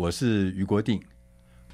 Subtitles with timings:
[0.00, 0.98] 我是俞国定。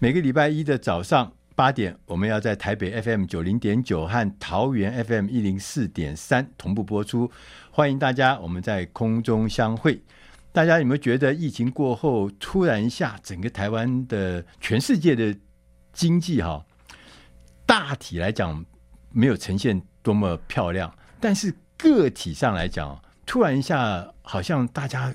[0.00, 7.30] 每个礼拜一的早上八点，我们要在台北 FM 九零点九和桃园 FM 一零四点三同步播出。
[7.70, 10.02] 欢迎大家，我们在空中相会。
[10.50, 15.32] 大家有没有觉得疫情过后，突然一下，整个台湾的全世界的
[15.92, 16.66] 经济哈，
[17.64, 18.64] 大体来讲
[19.12, 25.14] 没有呈现多么漂亮，但是个体上来讲，突然一下，好像大家。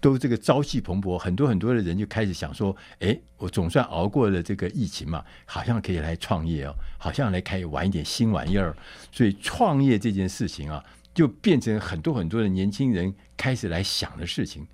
[0.00, 8.74] 都这个朝气蓬勃，很多很多的人就开始想说：哎，我总算熬过了这个疫情嘛，好像可以来创业哦，好像来开玩一点新玩意儿。
[9.12, 14.66] 所以创业这件事情啊，就变成很多很多的年轻人开始来想的事情。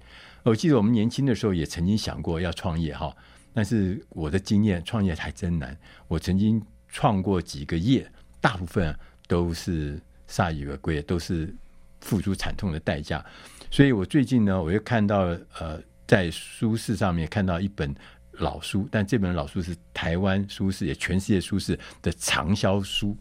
[0.44, 3.12] 我记得我们年轻的时候也曾经想过要创业哈，
[3.52, 5.76] 但是我的经验，创业还真难。
[6.06, 8.08] 我曾经创过几个业，
[8.40, 11.52] 大部分都是铩羽而归，都是
[12.00, 13.24] 付出惨痛的代价。
[13.70, 17.94] 所以我最近呢，我又看到呃，在书市上面看到一本
[18.32, 23.16] 老书，但这本老书是台湾书市也全世界书市的畅销书。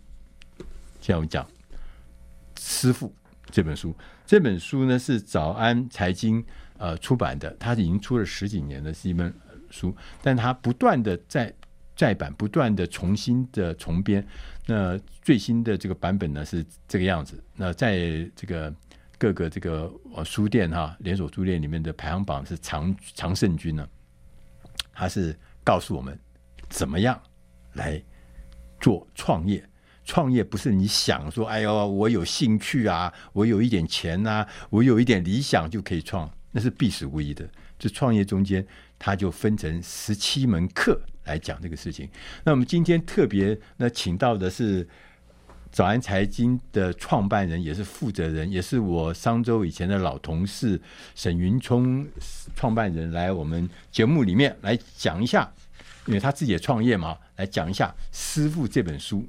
[1.01, 1.43] 像我讲
[2.59, 3.07] 《师傅》
[3.51, 3.93] 这本书，
[4.25, 6.43] 这本书呢是早安财经
[6.77, 9.33] 呃出版的，它已经出了十几年了，是一本
[9.69, 11.53] 书，但它不断的在
[11.95, 14.25] 再版，不断的重新的重编。
[14.67, 17.43] 那最新的这个版本呢是这个样子。
[17.55, 18.73] 那在这个。
[19.17, 19.91] 各个这个
[20.25, 23.87] 书店哈连锁书店里面的排行榜是常常胜军呢，
[24.93, 25.33] 他是
[25.63, 26.19] 告诉我们
[26.69, 27.19] 怎么样
[27.73, 28.01] 来
[28.79, 29.67] 做创业。
[30.03, 37.47] 创业不是你想说，哎呦，我有兴趣啊，我有一点钱啊，我有一点理想就可以创，那是必死无疑的。
[37.79, 38.65] 这创业中间，
[38.99, 42.09] 他就分成十七门课来讲这个事情。
[42.43, 44.87] 那我们今天特别那请到的是。
[45.75, 50.79] 早安财经的创办人也是负责人，也是我商周以前的老同事
[51.15, 52.07] 沈云聪
[52.55, 55.51] 创办人来我们节目里面来讲一下，
[56.05, 59.27] 因为他自己也创业嘛，来讲一下《师傅》这本书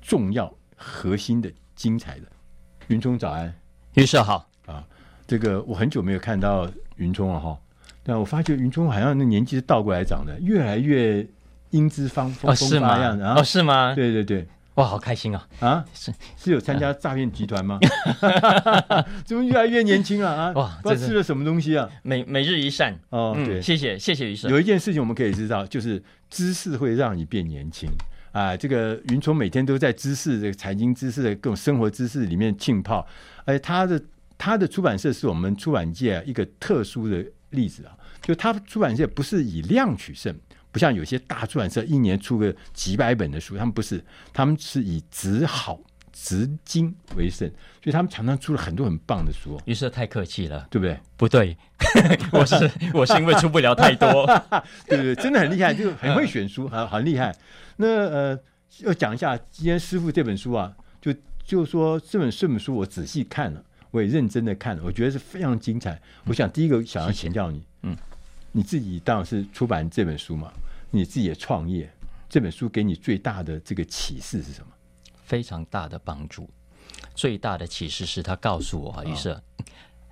[0.00, 2.22] 重要核心的精彩的。
[2.86, 3.54] 云聪早安，
[3.92, 4.82] 俞社好啊，
[5.26, 6.66] 这个我很久没有看到
[6.96, 7.58] 云聪了哈，
[8.02, 11.26] 但我发觉云聪好像那年纪是倒过来长的，越来越
[11.72, 13.94] 英姿方风风发样的啊，哦是吗？
[13.94, 14.48] 对对对。
[14.74, 15.48] 哇，好开心啊！
[15.60, 17.78] 啊，是是有参加诈骗集团吗？
[19.24, 20.52] 怎么越来越年轻了啊？
[20.56, 21.88] 哇，不知道吃了什么东西啊？
[22.02, 24.48] 每每日一善哦，对，谢谢谢谢俞社。
[24.48, 27.88] 有一件事情我们可以知道，就是知识会让你变年轻
[28.32, 28.56] 啊。
[28.56, 33.06] 这个云聪每天都在知识这个财经知识的各种生活知识里面浸泡，
[33.44, 34.02] 而且他的
[34.36, 40.34] 他的出版社是我们出版界一个特殊的例子啊，就他出版社不是以量取胜。
[40.74, 45.80] 不像有些大出版社一年出个几百本的书，他们不是，他们是以质好
[46.12, 47.48] 质精为胜，
[47.80, 49.56] 所以他们常常出了很多很棒的书。
[49.66, 50.98] 于是太客气了，对不对？
[51.16, 51.56] 不对，
[52.34, 54.26] 我是我是因为出不了太多，
[54.88, 57.32] 对不对，真的很厉害，就很会选书，很很厉害。
[57.76, 58.38] 那呃，
[58.80, 61.14] 要讲一下今天师傅这本书啊，就
[61.44, 63.62] 就说这本这本书我仔细看了，
[63.92, 66.00] 我也认真的看了，我觉得是非常精彩。
[66.24, 67.96] 我想第一个想要请教你，嗯，
[68.50, 70.52] 你自己当然是出版这本书嘛。
[70.94, 71.92] 你自己的创业，
[72.28, 74.68] 这本书给你最大的这个启示是什么？
[75.24, 76.48] 非常大的帮助。
[77.16, 79.42] 最大的启示是他告诉我，俞社，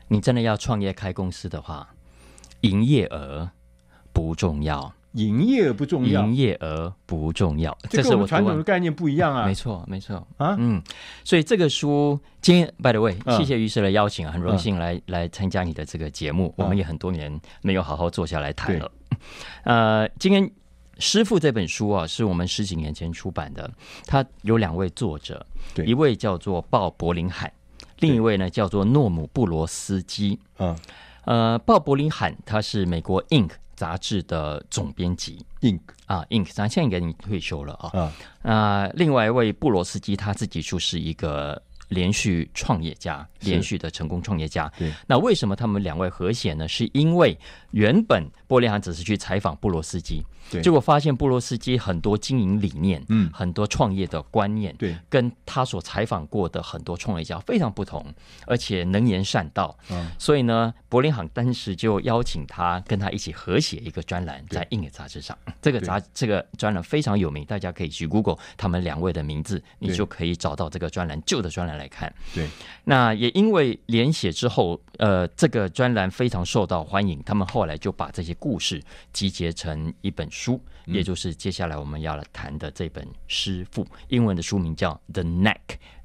[0.08, 1.94] 你真的要创业开公司的话，
[2.62, 3.48] 营业额
[4.12, 9.46] 不重要，营业额不重要，营业额不重要，这是我传统的概念不一样啊。
[9.46, 10.82] 没错，没错啊，嗯。
[11.22, 16.52] 所以这个书今天，by the way，谢谢于社的邀请，很荣幸来来参加你的这个节目。
[16.56, 18.90] 我们也很多年没有好好坐下来谈了。
[19.62, 20.50] 呃，今天。
[21.02, 23.68] 师傅这本书啊，是我们十几年前出版的，
[24.06, 25.44] 它有两位作者，
[25.74, 27.52] 对一位叫做鲍柏林海，
[27.98, 30.38] 另一位呢叫做诺姆布罗斯基。
[30.58, 30.78] 嗯，
[31.24, 35.44] 呃，鲍柏林海他是美国《Inc》杂志的总编辑。
[35.62, 37.90] Inc 啊，Inc，咱现在已经退休了啊。
[37.98, 38.12] 啊，
[38.42, 41.60] 那另外一位布罗斯基，他自己就是一个
[41.92, 44.70] 连续创业家，连续的成功创业家。
[44.78, 46.66] 对，那为什么他们两位和谐呢？
[46.66, 47.38] 是因为
[47.70, 50.22] 原本柏林罕只是去采访布罗斯基。
[50.60, 58.04] 结果发现布罗斯基很多经营理念，嗯，很多创业的观念，对，跟他所采访过的很多创业家非常不同，
[58.46, 65.38] 而且能言善道，嗯，所以呢，柏林行当时就邀请他跟他一起合写一个专栏，在《Inc》杂志上。
[65.62, 72.12] 这个杂这个专栏非常有名，大家可以去 Google 他们两位的名字，你就可以找到这个专栏旧的专栏来看。
[72.34, 72.46] 对，
[72.84, 78.82] 那也因为连写之后，呃，这个专栏非常受到欢迎，他们后来就把这些故事
[79.12, 80.42] 集结成一本书。
[80.42, 85.54] 书，也就是接下来我们要来谈的这本《师傅》，英文的书名叫《The Knack》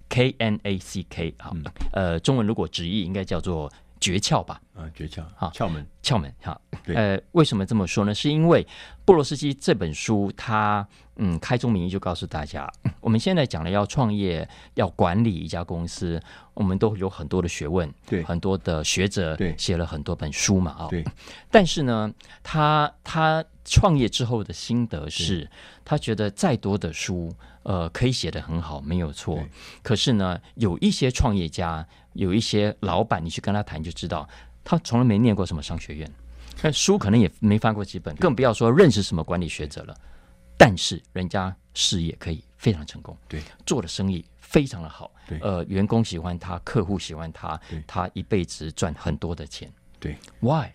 [0.09, 1.51] ，K N A C K 啊，
[1.91, 4.62] 呃，中文如果直译应该叫做诀窍吧？
[4.75, 6.62] 啊，诀窍，好，窍门，窍门，哈，
[6.94, 8.13] 呃，为什么这么说呢？
[8.13, 8.68] 是因为
[9.06, 12.71] 布罗斯基这本书，他嗯，开宗明义就告诉大家，
[13.01, 16.21] 我们现在讲了要创业，要管理一家公司，
[16.53, 21.03] 我们都有很多的学问，对，很多的学者，对，写了很多本书嘛，啊，对，
[21.51, 23.43] 但是呢，他他。
[23.69, 25.45] 创业之后的心得是，
[25.83, 29.43] 他觉得再多的书，呃，可以写得很好，没有错。
[29.83, 34.25] 可是呢，有一些创业家，有一些老板，你去跟他谈就知道，
[34.63, 36.09] 他从来没念过什么商学院，
[36.61, 39.93] 那书可能也没翻过几本，更不要说认识什么管理学者了。
[40.57, 50.68] 但是人家事业可以非常成功，对，做的生意非常的好，对，呃，员工喜欢他，客户喜欢他，他一辈子赚很多的钱，对，Why？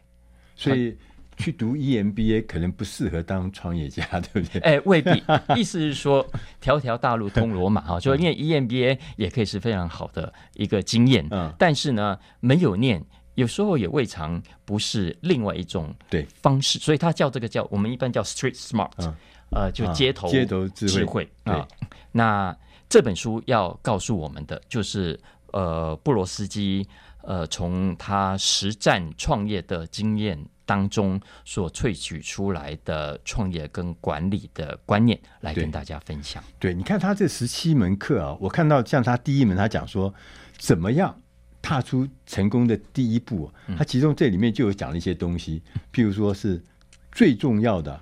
[0.56, 0.96] 所以。
[1.38, 4.60] 去读 EMBA 可能不适合当创业家，对不对？
[4.62, 5.10] 哎，未必。
[5.56, 6.24] 意思是说，
[6.60, 11.26] 条条大路通罗马哈，就因为 EMBA 也可以是非常好的一个经验。
[11.30, 13.02] 嗯，但是呢，没有念，
[13.34, 16.78] 有时候也未尝不是另外一种对方式。
[16.78, 19.14] 所以他叫这个叫我们一般叫 Street Smart，嗯，
[19.52, 21.66] 呃，就街头街头智慧啊。
[22.12, 22.56] 那
[22.88, 25.18] 这本书要告诉我们的就是，
[25.52, 26.86] 呃，布罗斯基
[27.22, 30.44] 呃，从他实战创业的经验。
[30.64, 36.42] 当中所萃取出来的创业跟管理的观念，来跟大家分享。
[36.60, 40.14] 对，对，你看他这十七门课啊，我看到像他第一门，他讲说
[40.56, 41.20] 怎么样
[41.60, 45.60] 踏出成功的第一步，他其中这里面就有讲了一些东西，
[45.92, 46.62] 譬如说是
[47.10, 48.00] 最重要的。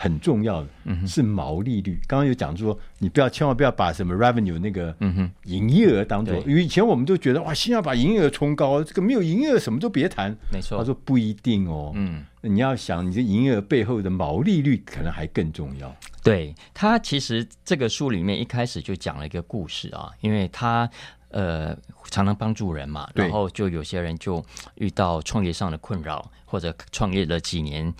[0.00, 0.68] 很重要的
[1.04, 2.00] 是毛利率。
[2.06, 4.94] 刚刚有讲说，你不要千万不要把什么 revenue 那个
[5.42, 10.30] 营业额当做，因为以前我们都觉得哇，先要把营业额冲高，这个没有营业额什么都别谈。
[10.52, 11.90] 没错，他说不一定哦。
[11.96, 15.92] 嗯，你要想你这营业额背后的毛利率可能还更重要。
[16.22, 20.88] 对，他其实这个书里面一开始就讲了一个故事啊，因为他
[21.30, 21.76] 呃
[22.10, 24.44] 常常帮助人嘛，然后就有些人就
[24.76, 27.92] 遇到创业上的困扰，或者创业了几年。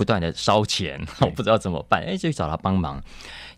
[0.00, 2.98] 不断的烧钱， 我不知道怎么办，哎，就去找他帮忙。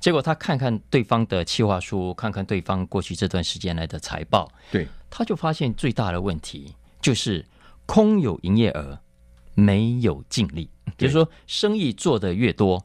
[0.00, 7.46] 结果他看看对方的企划书，看看对方过去这段时间来的财报，对，他就发现最大的问题就是
[7.86, 8.98] 空有营业额，
[9.54, 10.68] 没有净利。
[10.98, 12.84] 就是说，生意做的越多，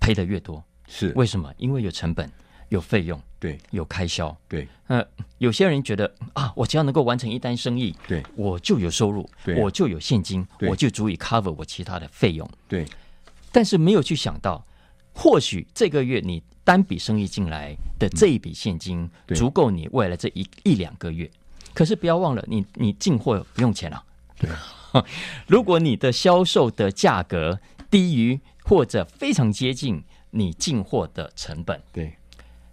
[0.00, 1.52] 赔的越多，是为什么？
[1.58, 2.26] 因为有成本。
[2.70, 4.66] 有费用，对，有开销，对。
[4.88, 5.04] 呃，
[5.38, 12.84] 有些人觉得啊，我只要能够完成一单生意，对，我就有收入，对，我就有现金，我就足以 cover 我其他的费用，对。
[13.54, 14.66] 但是没有去想到，
[15.12, 21.30] 或许这个月你单笔生意进来的这一笔现金足够你未来这一一两个月。
[21.72, 24.02] 可是不要忘了，你你进货不用钱啊。
[24.40, 24.50] 对。
[25.46, 32.12] 如果你的销售的价格低于或者非常接近你进货的成本，对。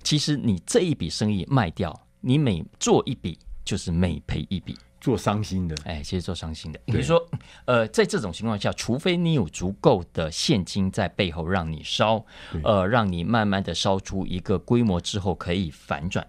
[0.01, 5.75] 其实你这一笔生意卖掉，你每做一笔就是每赔一笔，做伤心的。
[5.83, 6.79] 哎，其实做伤心的。
[6.85, 7.21] 比如说，
[7.65, 12.23] 呃，在这种情况下，除非你有足够的现金在背后让你烧，
[12.63, 16.25] 呃，让你慢慢的烧出一个规模之后可以反转，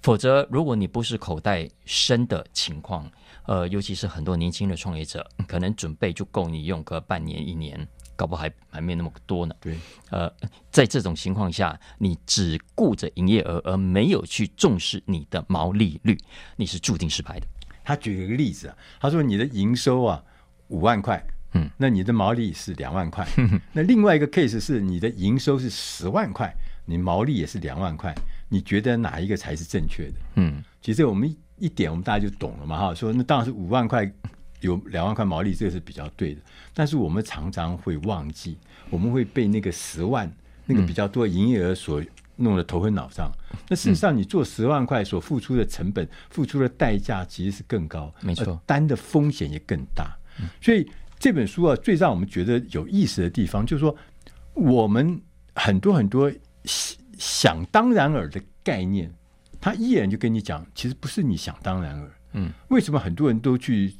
[0.00, 3.10] 否则如果你不是口袋深的情况，
[3.46, 7.86] 呃，尤其是很多年轻的创业者，可能准备就够你用个半年一年。
[8.14, 9.54] 搞不好还还没那么多呢。
[9.58, 9.76] 对，
[10.10, 10.30] 呃，
[10.70, 16.16] 在这种情况下，你只顾着营业额而没有去重视你的毛利率，
[16.56, 17.46] 你是注定失败的。
[17.84, 20.22] 他举了一个例子啊，他说你的营收啊
[20.68, 21.22] 五万块，
[21.54, 23.26] 嗯，那你的毛利是两万块。
[23.72, 26.54] 那另外一个 case 是你的营收是十万块，
[26.86, 28.14] 你毛利也是两万块，
[28.48, 30.14] 你觉得哪一个才是正确的？
[30.36, 34.10] 嗯，其实我们一点我们大家就懂了嘛，哈，说那当然是五万块。
[34.60, 36.40] 有两万块毛利，这个是比较对的。
[36.72, 38.56] 但是我们常常会忘记，
[38.90, 40.32] 我们会被那个十万
[40.66, 42.00] 那个比较多营业额所
[42.36, 43.30] 弄得头昏脑胀。
[43.52, 50.16] 嗯、那事实上，你做十万块所付出的成本、嗯、付出的代价其实是更高，没错，担的风险也更大。
[50.40, 53.94] 嗯、所以这本书啊，最让我们觉得有意思的地方，就是说
[54.54, 55.20] 我们
[55.54, 56.32] 很多很多
[57.18, 59.12] 想当然耳的概念，
[59.60, 62.10] 他依然就跟你讲，其实不是你想当然耳。
[62.32, 63.94] 嗯，为什么很多人都去？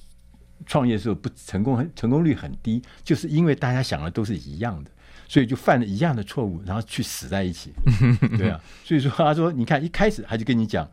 [0.64, 4.90] 创业的时候不成功，很成功率很低，就是因为大家想的都是一样的，
[5.32, 7.72] 所以就犯了一样的错误，然后去死在一起。
[8.36, 10.86] 对啊，所以说他说，你看一开始他就跟你讲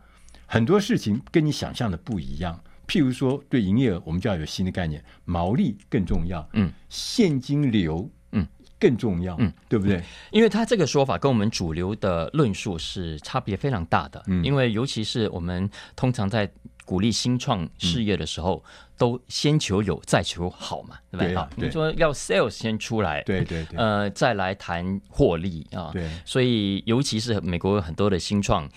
[0.45, 2.57] 很多事情跟你想象的不一样。
[2.87, 8.47] 譬如说，对营业额，我们就要有新的概念，毛利更重要，嗯，现金流，嗯，
[8.79, 10.01] 更重要，嗯，对不对？
[10.31, 16.49] 因为他这个说法跟我们主流的论述是差别非常大的，嗯，因为尤其是我们通常在。
[16.89, 21.35] 鼓励新创事业的时候，嗯、都先求有，再求好嘛，对不对？
[21.35, 25.91] 好，你说要 sales 先出来，对对对，呃，再来谈获利啊。
[25.93, 28.67] 对，所以尤其是美国有很多的新创，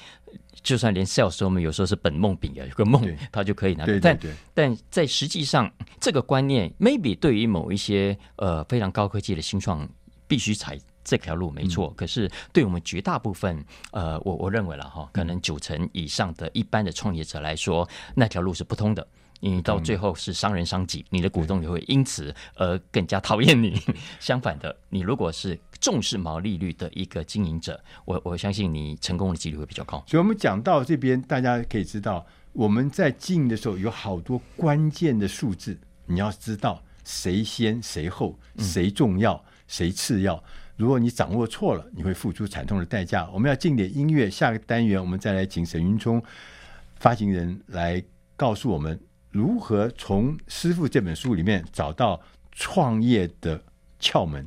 [0.63, 3.03] 就算连 sales 我们有时候是本梦饼啊，有个梦
[3.33, 3.87] 他就可以拿。
[3.87, 9.89] 对对对，但但在实际上，这个观念 maybe 对于某一些呃非常高科技的新创
[10.29, 10.79] 必须采。
[11.05, 19.07] 这条路没错，嗯、可是对我们绝大部分，呃，我我认为了哈，可能九成以上的一般的创业者来说，那条路是不通的。
[19.45, 23.77] 你到最后是伤人伤己，你的股东也会因此而更加讨厌你。
[24.21, 30.01] 相反的，你如果是重视毛利率的一个经营者，我我相信你成功的几率会比较高。
[30.07, 40.41] 所以，我们讲到这边，大家可以知道，我们在经营的时候有好多关键的数字，你要知道谁先谁后，谁重要，嗯、谁次要。
[40.77, 43.29] 如果你掌握错了，你会付出惨痛的代价。
[43.33, 46.23] 我们要进点音乐，下个单元我们再来请沈云聪
[46.97, 48.03] 发行人来
[48.37, 48.99] 告诉我们
[49.31, 53.63] 如何从《师傅》这本书里面找到创业的
[54.01, 54.47] 窍门。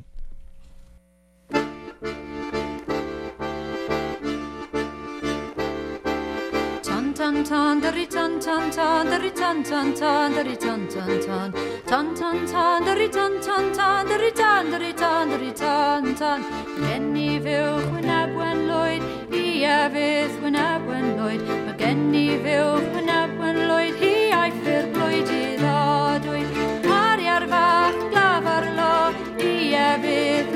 [7.36, 11.52] tan tan dari tan tan tan dari tan tan tan dari tan tan tan.
[11.86, 16.40] Tan tan tan dari tan tan tan dari tan dari tan dari tan tan.
[16.80, 19.02] Gen i fywch wyn abwen lwyd
[19.36, 24.50] i a fydd wyn abwen lwyd Mae gen i fywch wyn abwen lwyd Hi a'i
[24.56, 26.48] ffyr blwyd i ddodwyd
[27.00, 28.94] Ariar fach glaf ar lo.
[29.44, 30.55] I a fydd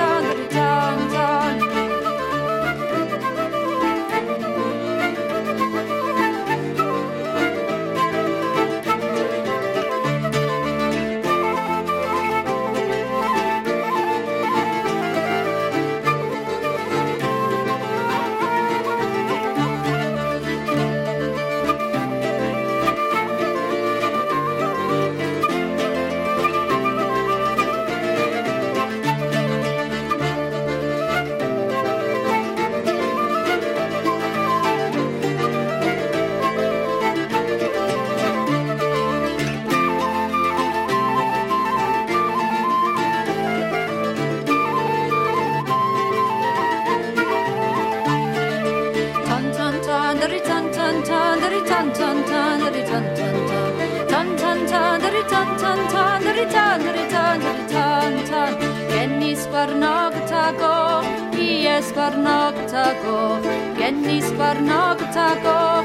[63.77, 65.80] Genni sparnog tako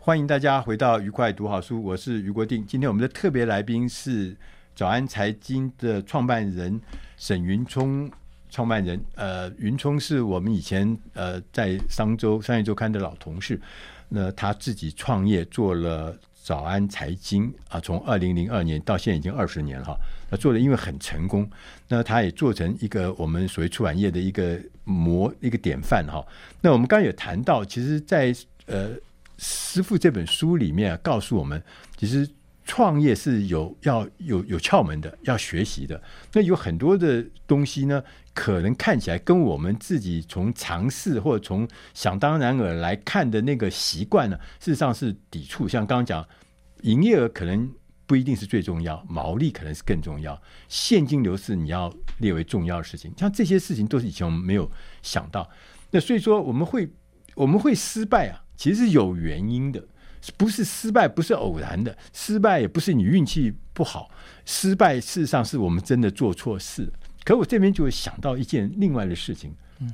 [0.00, 2.64] 欢迎大家回到愉快读好书，我是余国定。
[2.64, 4.36] 今天我们的特别来宾是
[4.74, 6.80] 早安财经的创办人
[7.16, 8.08] 沈云聪
[8.48, 13.60] 创办人，呃，云聪是我们以前呃在商周商业周刊的老同事，
[14.08, 19.96] 那他自己创业做了早安财经啊，从二零零二年到现在已经二十年了哈，
[20.30, 21.50] 那做的因为很成功，
[21.88, 26.24] 那他也做成一个我们所谓出版业的一个模一个典范哈。
[26.60, 28.32] 那我们刚刚也谈到，其实，在
[28.66, 28.90] 呃
[29.38, 31.60] 师傅这本书里面告诉我们，
[31.96, 32.28] 其实。
[32.66, 36.02] 创业是有要有有窍门的，要学习的。
[36.32, 38.02] 那有很多的东西呢，
[38.34, 45.68] 可能看起来跟我们自己从尝试或者从想当然而来看的那个习惯呢，事实上是抵触。
[45.68, 46.26] 像刚刚讲，
[46.82, 47.70] 营业额可能
[48.04, 53.12] 不一定是最重要，毛利可能是更重要，现金流是你要列为重要的事情。
[53.16, 54.68] 像这些事情都是以前我们没有
[55.02, 55.48] 想到。
[55.92, 56.90] 那所以说，我们会
[57.36, 59.82] 我们会失败啊，其实是有原因的。
[60.36, 64.10] 不是失败，不是偶然的，失败也不是你运气不好，
[64.44, 66.88] 失败事实上是我们真的做错事。
[67.24, 69.92] 可我这边就会想到一件另外的事情，嗯，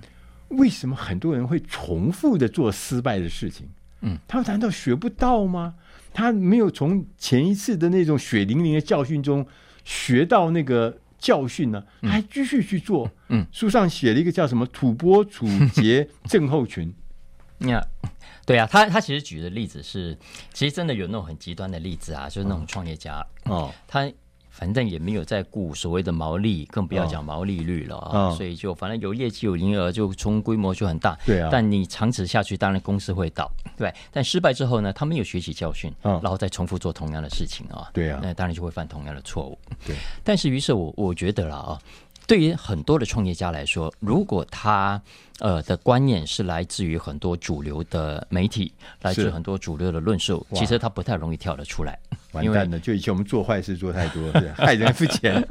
[0.48, 3.68] 为什么很多人会重复的做失败的事情？
[4.02, 5.74] 嗯，他们难道学不到吗？
[6.12, 9.46] 他没有从前一次的那种血淋淋的教训中
[9.84, 11.82] 学到那个教训呢？
[12.02, 13.10] 还继续去做？
[13.28, 16.92] 嗯，书上写了一个叫什么“土拨鼠劫症候群”。
[17.62, 17.86] 你看。
[18.44, 20.18] 对啊，他他其实举的例子是，
[20.52, 24.10] 其实真的有那种很极端的例子啊，就是那种创业家哦，他
[24.50, 31.16] 反正也没有在顾所谓的毛利，更不要讲毛利率了啊，哦、所以就反正有业绩有营业额，就从规模就很大。
[31.24, 33.48] 对啊，但你长此下去，当然公司会倒。
[33.76, 37.88] 对，但失败之后呢，他没有学习教训，哦、然后再重复做同样的事情啊。
[37.92, 39.56] 对啊，那当然就会犯同样的错误。
[39.86, 41.80] 对，但是于是我我觉得了啊。
[42.24, 45.00] 对于很多的创业家来说，如果他
[45.42, 51.98] 呃的观念是来自于很多主流的媒体，来自很多主流的论述，其实他不太容易跳得出来。
[52.30, 55.44] 完蛋了，就以前我们做坏事做太多，害人不浅。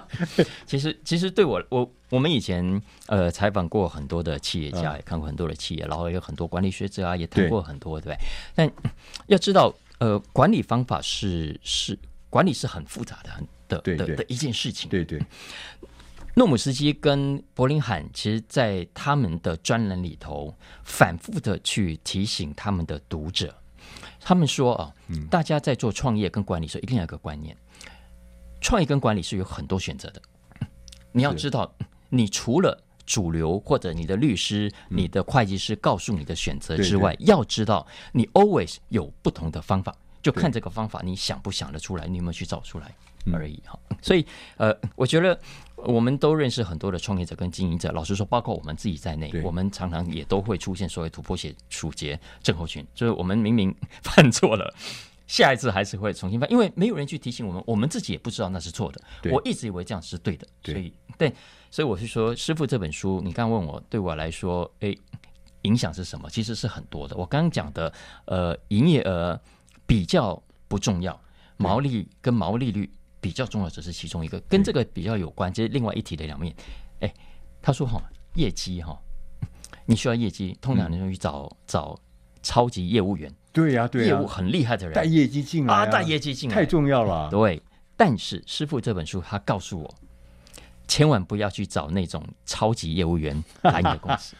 [0.66, 8.26] 其实，其实对我我我们以前呃采访过很多的企业家，也看过很多的企业，然后有很多管理学者啊，也谈过很多，对不对？
[8.54, 8.70] 但
[9.26, 11.98] 要知道，呃，管理方法是是
[12.28, 14.90] 管理是很复杂的，很的的的一件事情。
[14.90, 15.18] 对对。
[16.34, 23.54] 诺姆斯基跟柏林罕，其实，在他们的专栏里头，反复的去提醒他们的读者，
[24.20, 24.94] 他们说啊，
[25.28, 27.56] 大家在做创业跟管理时候，一定要有个观念：
[28.60, 30.22] 创业跟管理是有很多选择的。
[31.12, 31.74] 你要知道，
[32.08, 42.94] 你除了主流或者你的律师、你的会计师告诉你的选择之外，要知道，你 always 有不同的方法，就看这个方法，你想不想得出来，你有没有去找出来
[43.32, 43.78] 而已哈。
[44.02, 44.24] 所以，
[44.56, 45.38] 呃，我觉得。
[45.86, 51.34] 我们都认识很多的创业者跟经营者，老实说，包括我们自己在内，我们常常也都会出现所谓“土拨
[51.70, 54.74] 鼠结症候群”，就是我们明明犯错了，
[55.26, 59.00] 下一次还是会重新犯，因为没有人去提醒我们，我们自己也不知道那是错的。
[59.30, 61.32] 我一直以为这样是对的，所以对，
[61.70, 64.94] 所以我是说，师傅这本书，你刚刚问我，对我来说，诶，
[65.62, 66.28] 影响是什么？
[66.28, 67.16] 其实是很多的。
[67.16, 67.90] 我刚刚讲的，
[68.26, 69.40] 呃，营业额
[69.86, 71.18] 比较不重要，
[71.56, 72.92] 毛利跟毛利率。
[73.20, 76.54] 比较重要只是其中一个，跟这个比较有关，这是另外一体的两面。
[77.00, 77.14] 哎，
[77.60, 78.02] 他说哈，
[78.34, 78.98] 业绩哈，
[79.84, 81.98] 你需要业绩，通常你就去找、嗯、找
[82.42, 87.28] 超级业务员，对呀、啊，对呀、啊，业务很厉害的人带业绩进来啊，带业绩进来太重要了。
[87.30, 87.62] 对，
[87.96, 89.94] 但是师傅这本书他告诉我，
[90.88, 94.34] 千万不要去找那种超级业务员来你的公司。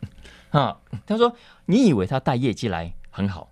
[0.50, 1.34] 啊，他说
[1.66, 3.50] 你以为他带业绩来很好。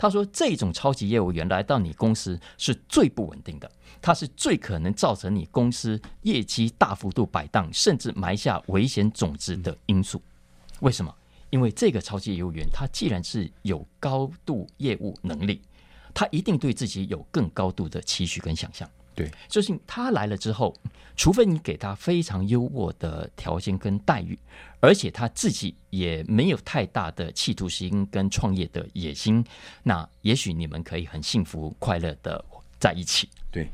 [0.00, 10.22] 他说：“这种超级业务员来到你公司是最不稳定的，他是最可能造成你公司业绩大幅度摆荡，甚至埋下危险种子的因素。
[10.80, 11.14] 为什么？
[11.50, 15.60] 因为这个超级业务员，他既然是有高度业务能力，
[16.14, 20.74] 他一定对自己有更高度的期许跟想象。”对，就是他来了之后，
[21.14, 24.38] 除非你给他非常优渥的条件跟待遇，
[24.80, 29.44] 而且他自己也没有太大的企图心跟创业的野心，
[29.82, 32.44] 那也许你们可以很幸福快乐的
[32.78, 33.28] 在一起。
[33.52, 33.68] 对，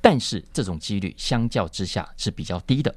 [0.00, 2.94] 但是这种几率相较之下是比较低的。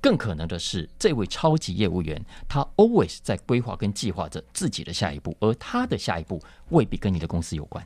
[0.00, 7.84] 更可能的是，这位超级业务员他 always 在规划跟计划着自己的下一步，而他的下一步未必跟你的公司有关。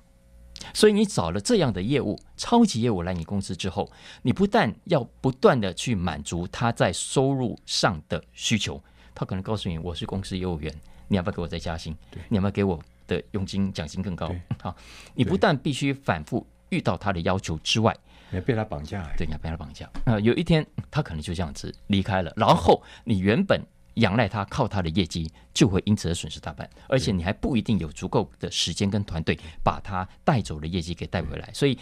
[0.74, 8.82] 所以你找了这样的业务，超级业务来你公司之后，你不但要不断的去满足他在收入上的需求，
[9.20, 10.74] 他可能告诉你，我是公司业务员，
[11.06, 11.94] 你要不要给我再加薪？
[12.30, 14.34] 你要不要给我的佣金奖金更高？
[14.62, 14.74] 好，
[15.14, 17.94] 你不但必须反复遇到他的要求之外，
[18.30, 19.86] 你要被他绑架，对，你要被他绑架。
[20.06, 23.62] 呃，有一天他可能就这样子离开了，然后你原本。
[23.94, 31.76] 仰赖他，靠他的业绩就会因此而损失大半，而且你还不一定有足够的时间跟团队把他带走的业绩给带回来，所以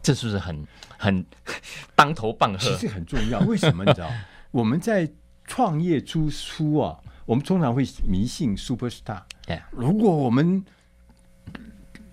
[0.00, 0.66] 这是不是很
[0.96, 1.26] 很
[1.96, 2.58] 当头棒喝？
[2.58, 4.08] 其实很重要，为什么你知道？
[4.52, 5.10] 我们在
[5.50, 9.22] 创业之初啊，我们通常会迷信 super star。
[9.48, 9.62] Yeah.
[9.72, 10.64] 如果我们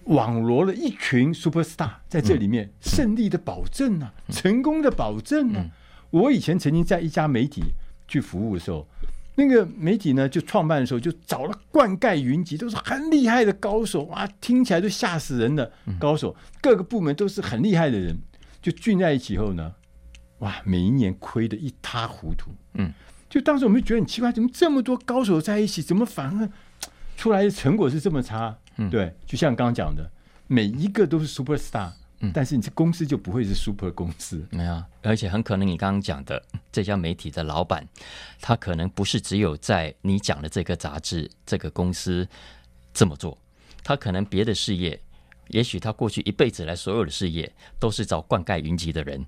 [0.05, 5.59] 网罗了一群 super star 在这里面，胜利的保证啊，嗯、成功的保证啊。
[5.59, 5.69] 嗯、
[6.09, 7.61] 我以前曾经在一家媒体
[8.07, 8.87] 去服务的时候，
[9.35, 18.17] 那个媒体呢，就创办的时候就找了灌溉云集，都是很厉害的高手啊，听起来都吓死人的高手，各个部门都是很厉害的人，
[18.63, 19.75] 就聚在一起后呢，
[20.39, 22.49] 哇，每一年亏得一塌糊涂。
[22.73, 22.91] 嗯，
[23.29, 26.49] 就当时我们就觉得很奇怪，怎么这么多高手在一起，怎么反而
[27.17, 28.55] 出来的成果是这么差？
[28.77, 30.09] 嗯，对，就像刚刚讲的，
[30.47, 37.85] 每一个都是 super star，嗯，但是你这公司就不会是 super 公司，没有，而且很可能你刚刚讲的这家媒体的老板，
[38.39, 42.27] 他可能不是只有在你讲的这个杂志、这个公司
[42.93, 43.37] 这么做，
[43.83, 44.99] 他可能别的事业，
[45.49, 49.25] 也许他过去一辈子来所有的事业都是找灌溉云集的人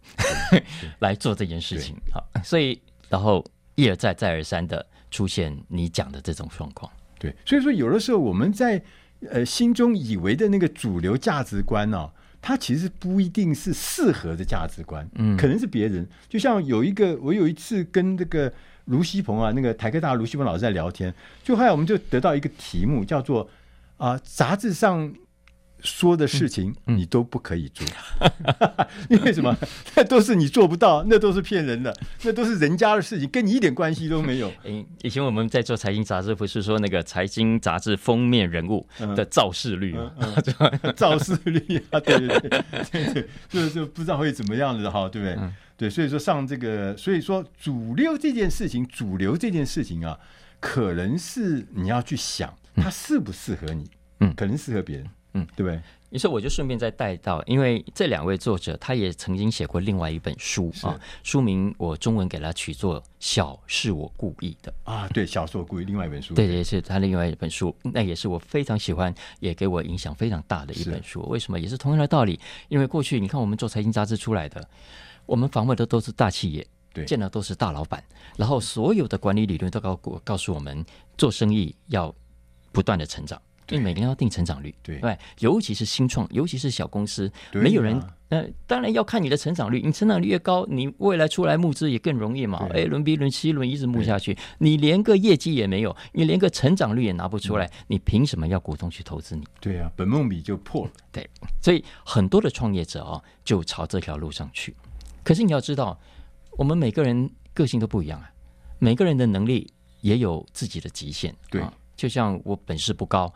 [0.99, 3.43] 来做这件事情，好，所以然后
[3.79, 8.81] 一而再、再而三的出现你讲的这种状况，对，所以说有的时候我们在。
[9.29, 16.07] 呃，心中以为的那个主流价值观呢、哦，它其实不一定是适合的价值观，嗯，可能是别人。
[16.29, 18.49] 就像有一个，我有一次跟这个
[18.85, 21.13] 卢西鹏啊，那个台科大卢西鹏老师在聊天，
[21.43, 23.41] 就后来我们就得到一个题目，叫做
[23.97, 25.13] 啊、呃，杂志上。
[25.81, 27.85] 说的事情你都不可以做，
[28.19, 29.55] 嗯、 因为什么？
[29.95, 34.51] 那都是你做不到，那都是骗人的，那都是人家的事情，跟你一点关系都没有。
[35.03, 40.11] 以前我们在做财经杂志，不是说那个财经杂志封面人物的造势率吗？
[40.95, 42.49] 造势率啊，对对对，
[42.91, 45.35] 对，对，就就不知道会怎么样子哈，对不对？
[45.39, 50.19] 嗯、对，所以说上这个，所以说主流这件事情，主流这件事情啊，
[50.59, 53.89] 可能是你要去想，它适不适合你，
[54.19, 55.07] 嗯，可能适合别人。
[55.33, 55.81] 嗯，对不对？
[56.09, 71.21] 于是我就顺便再带到，因为这两位作者他也曾经写过另外一本书啊，书名我中文给他取作《小是我故意的》啊，对，小是我故意，另外一本书，对也，是他另外一本书，那也是我非常喜欢，也给我影响非常大的一本书。
[71.29, 71.59] 为什么？
[71.59, 72.39] 也是同样的道理，
[72.69, 74.67] 因为过去你看我们做财经杂志出来的，
[75.27, 78.03] 我们访问的都是大企业，对，见的都是大老板，
[78.35, 80.83] 然后所有的管理理论都告告诉我们，
[81.19, 82.11] 做生意要
[82.71, 83.39] 不断的成长。
[83.69, 89.81] 因为每个人要定成长率，对，对，尤其是新创，尤其是小公司，没有人，那、呃、当然要看你的成长率。
[89.83, 92.67] 你成长率越高，你未来出来募资也更容易嘛。
[92.73, 99.43] A 轮、B 轮、C 轮一直募下去，你连个业绩也没有，你连个成长率也拿不出来，嗯、你凭什么要股东去投资你？
[99.59, 100.91] 对啊，本梦比就破了。
[101.11, 101.29] 对，
[101.61, 104.75] 所以很多的创业者啊、哦，就朝这条路上去。
[105.23, 105.99] 可是你要知道，
[106.57, 108.31] 我们每个人个性都不一样啊，
[108.79, 111.35] 每个人的能力也有自己的极限。
[111.49, 111.63] 对，
[111.95, 113.31] 就像我本事不高。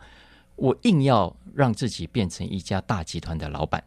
[0.56, 3.82] 我硬要让自己变成一家大集团的老板，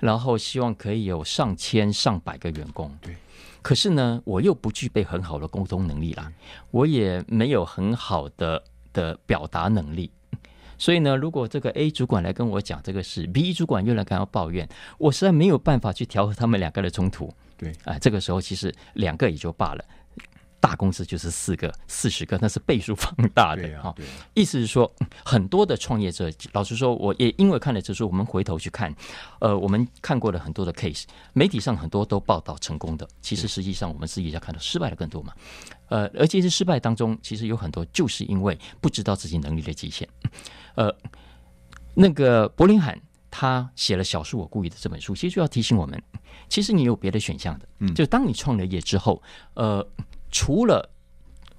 [0.00, 2.90] 然后希望可以有上千上百个员工。
[3.00, 3.14] 对，
[3.62, 6.32] 可是呢，我又不具备很好的沟通能力啦，
[6.70, 10.10] 我也没有很好的的表达能力。
[10.78, 17.30] 所以呢，如果这个 A 主管来跟我讲这个事，B 主管又来跟我抱怨，我实在没有办法去调和他们两个的冲突。
[17.58, 19.84] 对，啊、呃，这个时候其实两个也就罢了。
[20.60, 23.94] 大公司就是四个、四十个，那是倍数 放大的哈。
[24.34, 24.92] 意思是说，
[25.24, 28.94] 很多的创业者，老实说，我也因为看了这书，我们回头去看，
[29.40, 35.32] 呃，我们看过了很多的 case，媒体上很多都报道成功的，其实实际上我们自己在看到失败的更多嘛。
[35.88, 40.06] 呃，而且是失败当中，其实有很多就是因为不知道自己能力的极限。
[40.74, 40.94] 呃，
[41.94, 46.00] 那个柏林罕他写了《小是我故意的》这本书，其实就要提醒我们，
[46.50, 47.66] 其实你有别的选项的。
[47.78, 49.22] 嗯，就当你创了业之后，
[49.54, 49.86] 呃。
[50.30, 50.88] 除了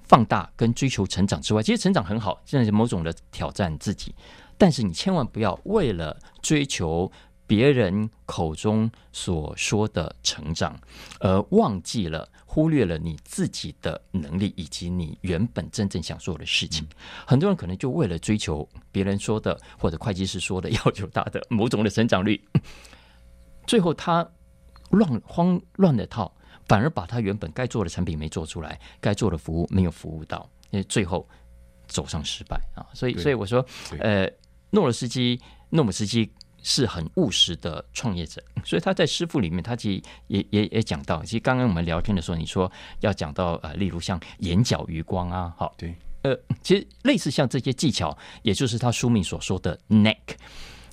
[0.02, 4.14] 放大跟追求成长之外，其实成长很好，现在某种的挑战自己。
[4.58, 7.10] 但是你千万不要为了追求
[7.46, 10.78] 别人口中所说的成长，
[11.18, 16.86] 而忘记了、忽略了你自己的能力以及你原本真正想做的事情。
[17.26, 22.40] 很多人可能就为了追求别人说的或者会计师说的要求大的某种的成长率，
[23.66, 24.26] 最后他
[24.90, 26.34] 乱慌乱的套。
[26.68, 31.28] 反而把他原本该做的产品没做出来，该做的服务没有服务到，因为最后
[31.86, 32.86] 走上失败啊！
[32.94, 33.64] 所以，所以我说，
[33.98, 34.30] 呃，
[34.70, 35.38] 诺尔斯基，
[35.70, 36.30] 诺姆斯基
[36.62, 42.70] 是很务实的创业者，所以他在师傅里面，他其实也也也讲到，其实刚刚我们聊天的时候，你说
[43.00, 50.16] 要讲到呃，例如像眼角余光啊，好，对，呃，其实类似像这些技巧，也就是他书名所说的 “neck”，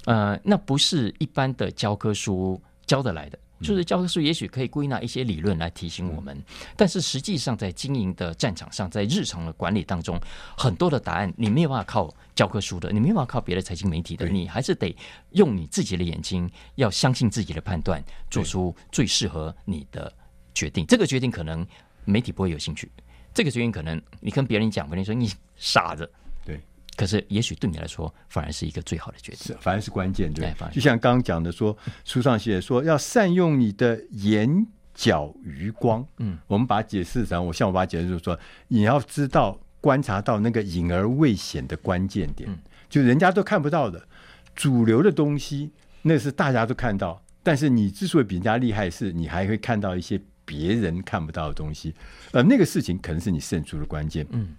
[0.05, 3.37] 呃，那不是一般的教科书教得来的。
[3.61, 6.41] 就是教科书也许可以归纳一些理论来提醒我们，
[6.75, 10.19] 但是实际上在经营的战场上，在日常的管理当中，
[10.57, 14.95] 很多的答案你没有办法靠教科书的，你没有办法靠别的财经媒体的，你还是得
[15.31, 20.11] 用你自己的眼睛，要相信自己的判断，做出最适合你的
[20.53, 20.85] 决定。
[20.85, 21.65] 这个决定可能
[22.05, 22.89] 媒体不会有兴趣。
[23.33, 26.28] 这个决定可能你跟别人讲，别人说你傻子，对。
[26.99, 30.47] 可是也许对你来说，反而是一个最好的决定，反而是关键，对。
[30.47, 36.05] 哎、就像刚刚讲的说，书上写说要善用你的眼角余光。
[36.17, 42.59] 嗯，我们把它解释成，我像我把它解释就是说，你要知道观察到那个隐而未显的关键点，嗯、
[42.89, 44.05] 就人家都看不到的
[44.53, 47.23] 主流的东西，那是大家都看到。
[47.41, 51.95] 但是你之所以比人家厉害，是你还会看到一些别人看不到的东西，
[52.31, 54.27] 呃，那个事情可能是你胜出的关键。
[54.31, 54.53] 嗯，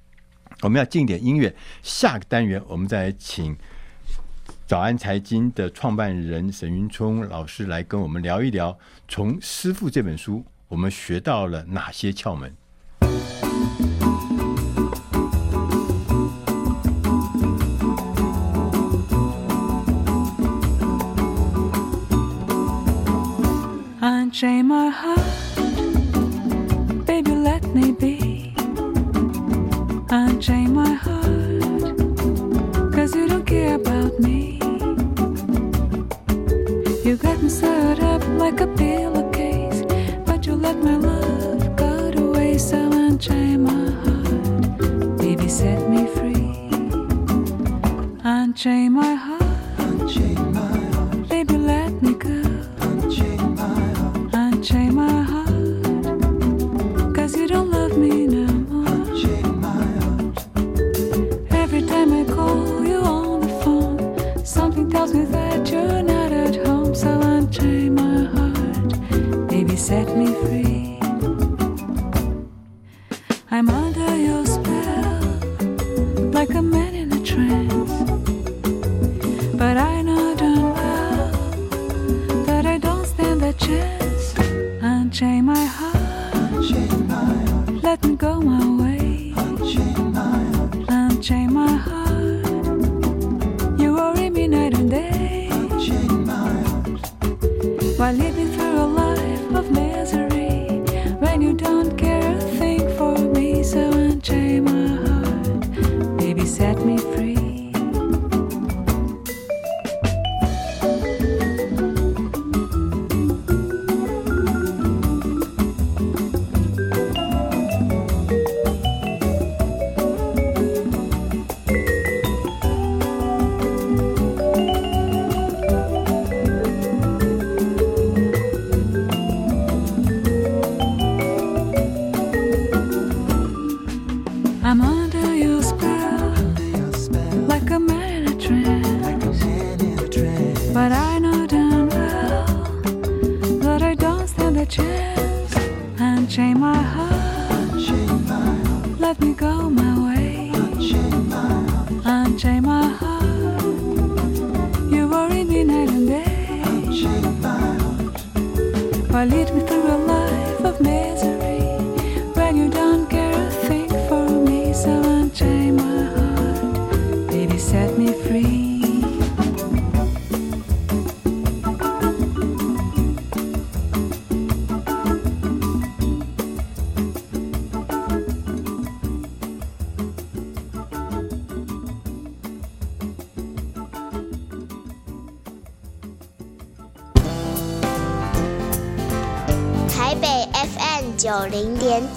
[0.62, 3.56] 我们要进点音乐，下个单元我们再来请
[4.66, 12.54] 早安财经的创办人沈云聪老师来跟我们聊一聊，从《师父》这本书我们学到了哪些窍门。
[30.40, 31.96] unchain my heart.
[32.94, 34.58] Cause you don't care about me.
[37.04, 39.84] You got me sewed up like a pillowcase.
[40.24, 42.70] But you let my love go to waste.
[42.70, 45.18] So unchain my heart.
[45.18, 46.70] Baby, set me free.
[48.24, 49.42] Unchain my heart.
[49.78, 50.89] Unchain my
[69.90, 70.98] set me free.
[73.50, 75.20] I'm under your spell,
[76.30, 77.94] like a man in a trance.
[79.60, 81.30] But I know darn well
[82.46, 84.34] that I don't stand a chance.
[84.80, 86.70] Unchain my heart,
[87.82, 89.34] let me go my way.
[90.88, 92.46] Unchain my heart,
[93.80, 95.48] you worry me night and day.
[95.50, 97.02] Unchain my heart.
[97.98, 98.16] While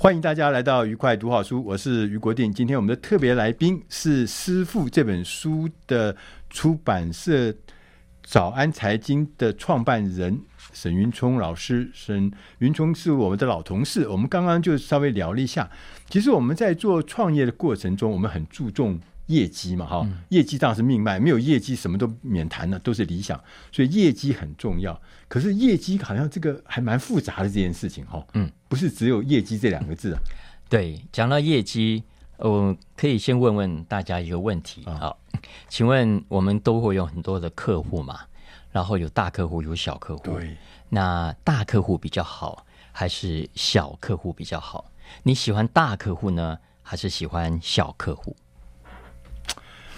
[0.00, 2.52] 欢迎大家来到愉快读好书，我是于国定。
[2.52, 6.14] 今天我们的特别来宾是《师傅》这本书的
[6.48, 7.52] 出版社
[8.22, 10.40] 早安财经的创办人
[10.72, 11.90] 沈云聪老师。
[11.92, 12.30] 沈
[12.60, 15.68] 云聪是我们的老同事，我们刚刚就稍微聊了一下。
[16.08, 19.00] 其实我们在做创业的过程中，我们很注重。
[19.28, 25.00] 业绩嘛，哈，业绩当然是命脉，没有业绩什么都免谈了，都是理想，所以业绩很重要。
[25.28, 30.20] 可是业绩好像这个还蛮复杂的这件事情，哈，嗯，不是只有业绩这两个字啊。
[30.68, 32.02] 对，讲到业绩，
[32.38, 35.18] 我可以先问问大家一个问题，好，
[35.68, 38.20] 请问我们都会有很多的客户嘛？
[38.70, 40.56] 然后有大客户，有小客户，对，
[40.88, 44.90] 那大客户比较好，还是小客户比较好？
[45.22, 48.36] 你喜欢大客户呢，还是喜欢小客户？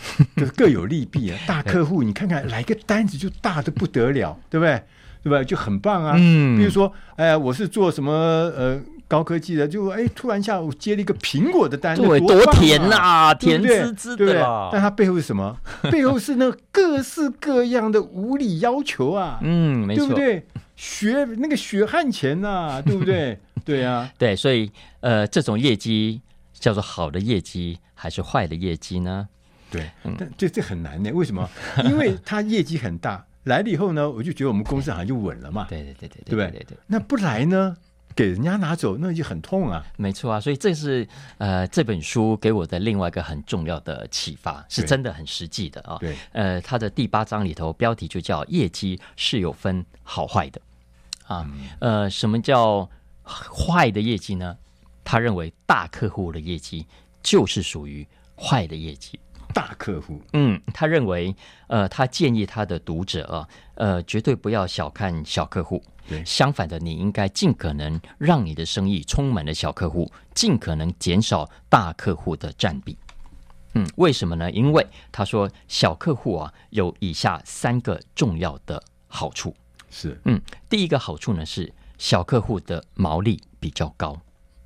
[0.36, 1.38] 就是各有利弊啊。
[1.46, 4.82] 大客户，你看看 来个单子就大的不得了，对不对？
[5.22, 5.44] 对吧？
[5.44, 6.14] 就很棒啊。
[6.16, 8.10] 嗯，比如说，哎，我是做什么
[8.56, 14.24] 呃高科技的，就哎突然下午接了一个苹果的单，对，多甜呐，甜滋滋的。
[14.26, 14.34] 对，
[14.72, 15.54] 但它背后是什么？
[15.92, 19.38] 背后是那各式各样的无理要求啊。
[19.42, 20.46] 嗯，没错，对不对？
[20.74, 23.38] 血那个血汗钱呐，对不对？
[23.62, 26.22] 对啊，对，所以呃，这种业绩
[26.54, 29.28] 叫做好的业绩还是坏的业绩呢？
[29.70, 31.48] 对，但这这很难呢，为什么？
[31.84, 33.24] 因为他业绩很大。
[33.44, 35.66] 来了以后呢，我就觉得我们公司好像就稳了嘛。
[35.68, 36.66] 对对对对，对不对？
[36.86, 37.74] 那不来呢，
[38.14, 39.82] 给人家拿走，那就很痛啊。
[39.96, 45.96] 没错啊，所以这是呃这本书给我的另外一个很重要的启发，是真的很实际的啊。
[45.98, 50.60] 对，呃，它的第八章里头标题就叫“业绩是有分好坏的”
[51.26, 51.50] 啊。
[51.78, 52.88] 呃，什么叫
[53.24, 54.56] 坏的业绩呢？
[55.02, 56.86] 他认为大客户的业绩
[57.22, 58.06] 就是属于
[58.36, 59.18] 坏的业绩。
[59.52, 61.34] 大客户，嗯，他认为，
[61.66, 72.96] 呃，他建议他的读者啊，呃，绝对不要小看小客户，对，相反的，你应该尽可能让你的生意充满了小客户，尽可能减少大客户的占比。
[73.74, 74.50] 嗯，为什么呢？
[74.50, 79.54] 因为他说小客户啊，有以下三个重要的好处，
[79.90, 84.20] 是，嗯，第一个好处呢是小客户的毛利比较高，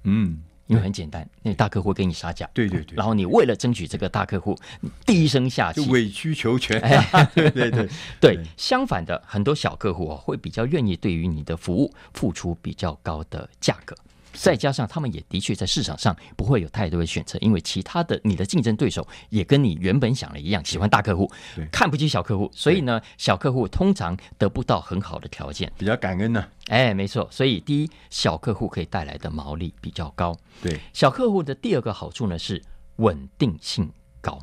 [0.05, 0.43] 嗯。
[0.67, 4.59] 因为很简单，那大客户给你杀价，对对对，然后你为了争取这个大客户，
[5.05, 7.71] 低声下气，委曲求全，哎、对对。
[7.71, 7.89] 对
[8.21, 8.39] 对。
[8.57, 13.95] 相反的，很多小客户啊会比较愿意对于你的服务付出比较高的价格。
[14.35, 21.31] 再加上他们也的确在市场上不会有太多的选择，因为其他的你的竞争对手也跟你原本想的一样，喜欢大客户，
[21.73, 26.49] 看不起小客户，所以呢，小客户通常得不到很好的条件，比较感恩呢、啊。
[26.69, 30.37] 哎，没错，所以第一，小客户可以带来的毛利比较高。
[30.61, 32.61] 对，小客户的第二个好处呢是
[32.97, 34.39] 稳定性高，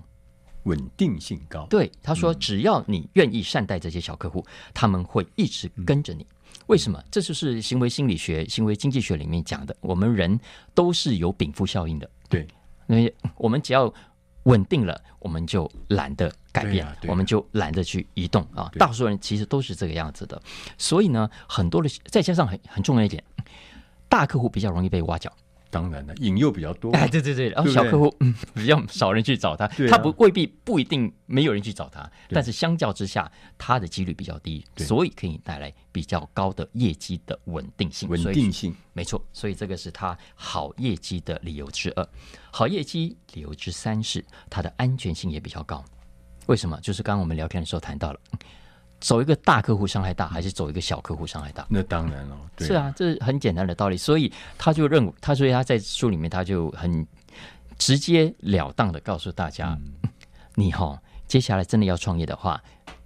[0.63, 1.65] 稳定性高。
[1.69, 6.25] 对，他说，只要你愿意善待这些小客户，他们会一直跟着你。
[6.71, 7.03] 为什么？
[7.11, 9.75] 这就是行为心理学、行为经济学里面讲的。
[9.81, 10.39] 我们人
[10.73, 12.09] 都是有禀赋效应的。
[12.29, 12.47] 对，
[12.87, 13.93] 因为我们只要
[14.43, 18.71] 稳定了，我们就懒得改变，啊啊、我们就懒得去移动啊。
[18.79, 20.41] 大多数人其实都是这个样子的。
[20.77, 23.21] 所以呢，很多的再加上很很重要一点，
[24.07, 25.29] 大客户比较容易被挖角。
[25.71, 26.91] 当然了，引诱比较多。
[26.91, 38.07] 哎，对对对，然后小客户嗯 比较少人去找他，他不未必不一定没有人去找他，但是相较之下，他的几率比较低，所以可以带来比较高的业绩的稳定性。
[38.09, 42.07] 稳定性没错，所以这个是他好业绩的理由之二。
[42.51, 45.83] 好业绩理由之三是它的安全性也比较高。
[46.47, 46.77] 为什么？
[46.81, 48.19] 就是刚刚我们聊天的时候谈到了。
[49.01, 51.65] 走一个大客户伤害大，还是走一个小客户伤害大？
[51.67, 53.97] 那当然了，对，是啊，这是很简单的道理。
[53.97, 57.05] 所以他就认为，他所以他在书里面他就很
[57.79, 60.11] 直截了当的告诉大家：嗯、
[60.53, 62.61] 你哈、哦，接下来真的要创业的话，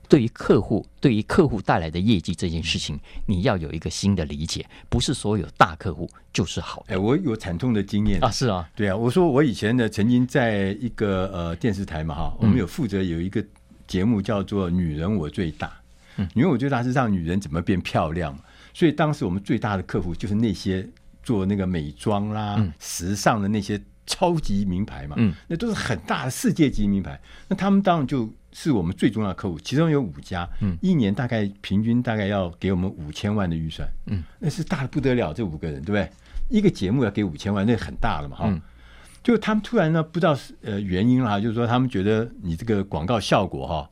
[0.10, 6.94] 对于客户，对于客户带来的业绩这件事情，你要有一个新的理解，不是所有大客户就是好的。
[6.94, 13.42] 哎，我有惨痛的经验啊，是啊，对啊，我说我以前呢，曾经在一个呃电视台嘛哈，我们有负责有一个
[13.88, 15.68] 节目叫做《女人我最大》。
[16.34, 18.38] 因为我觉得它是让女人怎么变漂亮，
[18.74, 20.88] 所以当时我们最大的客户就是那些
[21.24, 27.20] 做那个美妆啦、嗯、时尚的那些超级名牌嘛，嗯，那都是很大的世界级名牌。
[27.48, 35.34] 那他们当然就是我们最重要的客户，其中有五家，嗯，一年大概平均大概要给我们五千万的预算，嗯，那是大的不得了。
[35.34, 36.10] 这五个人对不对？
[36.50, 38.62] 一个节目要给五千万，那很大了嘛，哈、嗯。
[39.24, 43.90] 就他们突然呢，不知道是呃原因啦，就是说他们觉得你这个广告效果哈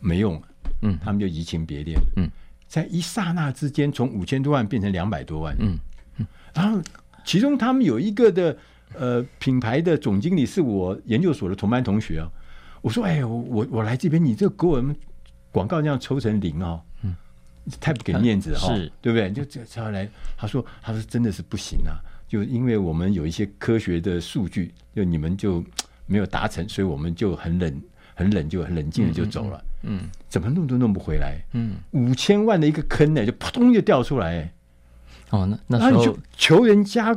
[0.00, 0.40] 没用。
[0.82, 1.98] 嗯，他们就移情别恋。
[2.16, 2.28] 嗯，
[2.68, 5.56] 在一刹那之间，从五千多万变成两百多万。
[5.58, 5.78] 嗯
[6.18, 6.80] 嗯，然后
[7.24, 8.56] 其中他们有一个的
[8.94, 12.30] 呃品牌的总经理是我研究所的同班同学啊。
[12.82, 14.94] 我说：“哎，我我我来这边，你这给我们
[15.50, 17.14] 广告这样抽成零哦，嗯，
[17.80, 19.30] 太不给面子哈，是对不对？
[19.32, 21.98] 就这他来，他说他说真的是不行啊，
[22.28, 25.64] 就因为我们有一些科学的数据，就你们就
[26.06, 27.80] 没有达成，所以我们就很冷。”
[28.18, 29.58] 很冷，就很冷静的就走了。
[29.58, 29.75] 嗯，嗯，
[30.28, 31.42] 怎么弄都弄不回来。
[31.52, 34.52] 嗯，五千万的一个坑呢，就扑通就掉出来。
[35.30, 37.14] 哦，那那时候就求人家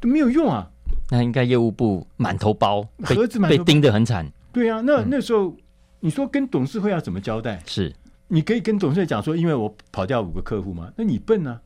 [0.00, 0.70] 都没有用啊。
[1.10, 4.30] 那应该业务部满头包，盒子满被盯得很惨。
[4.52, 5.56] 对啊，那那时候
[6.00, 7.62] 你说跟董事会要怎么交代？
[7.66, 7.94] 是，
[8.28, 11.60] 你可以跟董事会讲说，因为我跑掉五个客户嘛，那你笨啊。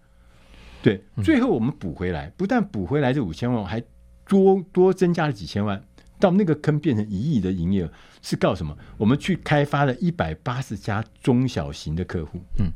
[0.82, 3.82] 对，最后我们补回来，不但补回来这五千万，还
[4.28, 5.82] 多多增加了几千万。
[6.24, 8.74] 到那个坑变成一亿的营业额，是告什么？
[8.96, 12.72] 我们去开发了一百八十家中小型的客户，嗯，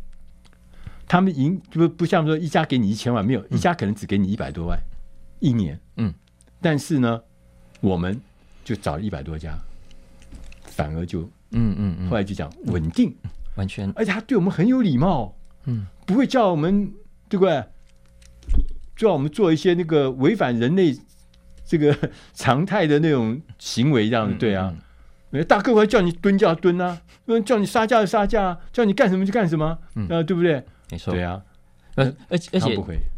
[1.07, 4.79] 他们赢不不像说一家给你一千万，没有一家可能只给你一百多万
[5.41, 6.13] 一年，嗯，
[6.61, 7.23] 但是呢，
[7.81, 8.21] 我们
[8.65, 9.59] 就找了一百多家，
[10.67, 11.23] 反而就
[11.53, 13.17] 嗯嗯嗯，后来就讲稳定，
[13.57, 15.35] 完全，而且他对我们很有礼貌，
[15.65, 16.93] 嗯，不会叫我们
[17.31, 17.65] 对不对？
[18.95, 20.95] 叫我们做一些那个违反人类
[21.69, 21.97] 这个
[22.35, 24.75] 常态的那种行为，这样子、嗯、对啊。
[25.47, 26.99] 大客户还叫你蹲就要蹲啊，
[27.45, 30.65] 叫你杀价就杀价啊，叫你干什么就干什么，嗯，啊，对不对？
[30.91, 31.43] 没错，对啊。
[31.97, 32.69] 而而且而且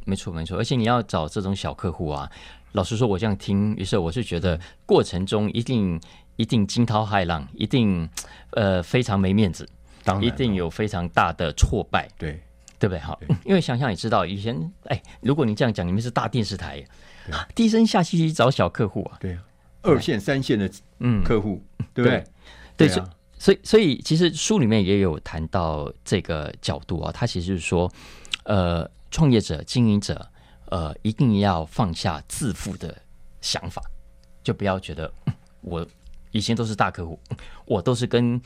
[0.07, 2.29] 没错没错，而且你要找这种小客户啊，
[2.73, 6.01] 老实说，我这样听，于是我是觉得过程中一定
[6.37, 8.09] 一定惊涛骇浪，一定
[8.53, 9.69] 呃非常没面子，
[10.03, 12.41] 当然一定有非常大的挫败，对
[12.79, 12.99] 对不对？
[12.99, 16.83] 好，因为想想也知道，以前哎，如果你这样讲，你们是大电视台，
[17.55, 19.43] 低声下气去找小客户啊，对啊，
[19.83, 21.23] 二线三线的嗯。
[21.25, 21.63] 客户，
[21.93, 22.25] 对不对？
[22.77, 23.07] 对，所以
[23.39, 27.91] 所以所以其实书里面也有谈到这个角度啊，他其实就是说。
[28.45, 30.27] 呃，创业者、经营者，
[30.71, 32.97] 呃，一定要放下自负的
[33.41, 33.81] 想法，
[34.43, 35.13] 就不要觉得
[35.61, 35.87] 我
[36.33, 37.21] 以前都是大客户，
[37.67, 38.41] 我都是跟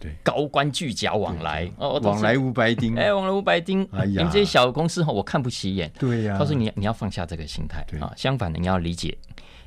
[0.00, 0.10] 对。
[0.24, 1.70] 高官巨贾往来。
[1.76, 6.38] 哦，往来无白丁，哎，往来无白丁，哎呀，你们这些小公司哈，我看不起眼，对呀、啊。
[6.38, 9.16] 他说你你要放下这个心态啊，相反的，你要理解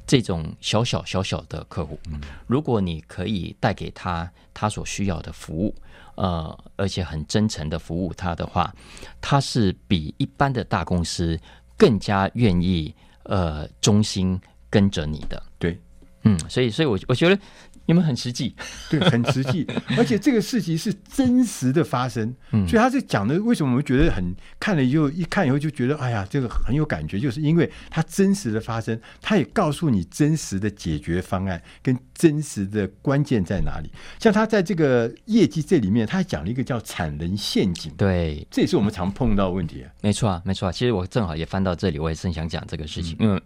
[0.05, 5.73] 这种小小小小的客户，嗯、如果你可以带给他他所需要的服务。
[6.15, 8.71] 呃，而且很真诚的服务他的话，
[9.19, 11.36] 他是比一般的大公司
[11.75, 15.41] 更加愿意呃忠心跟着你的。
[15.57, 15.75] 对，
[16.21, 17.41] 嗯，所以，所以我我觉得。
[17.86, 18.55] 你们很实际，
[18.89, 19.67] 对，很实际，
[19.97, 23.34] 而且这个事情是真实的发生，嗯，所以他是讲的。
[23.43, 33.91] 为什么我们觉得很看了以后，一看以后就觉得，哎呀，这个很有感觉，就是因为它真实的发生，他也告诉你真实的解决方案跟真实的关键在哪里。
[34.19, 39.91] 像他在这个业绩这里面，他还讲了一个叫产能陷阱，对，这也是我们常碰到的问题啊。
[40.01, 40.71] 没错啊，没错啊。
[40.71, 43.41] 其实我正好也翻到这里，我也正想讲这个事情，嗯，因为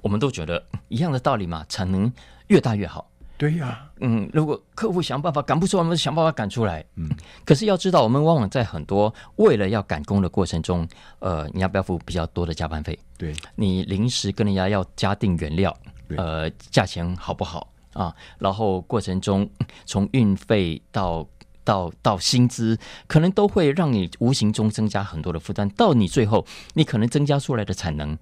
[0.00, 2.12] 我们都觉得一样的道理嘛，产能
[2.46, 3.09] 越大越好。
[3.40, 6.84] 对呀、啊，嗯，如果客户想办法赶不出来，我们想办法赶出来。
[6.96, 7.08] 嗯，
[7.42, 10.86] 可是要知道，我们往往在很多为了要赶工的过程中，
[11.20, 12.98] 呃，你要不要付比较多的加班费？
[13.16, 15.74] 对，你临时跟人家要加订原料，
[16.18, 18.14] 呃，价钱好不好啊？
[18.38, 19.48] 然后过程中
[19.86, 21.26] 从运费到
[21.64, 25.66] 到到薪资，可能都会让你无形中增加很多的负担。
[25.70, 28.18] 到你最后，你可能增加出来的产能，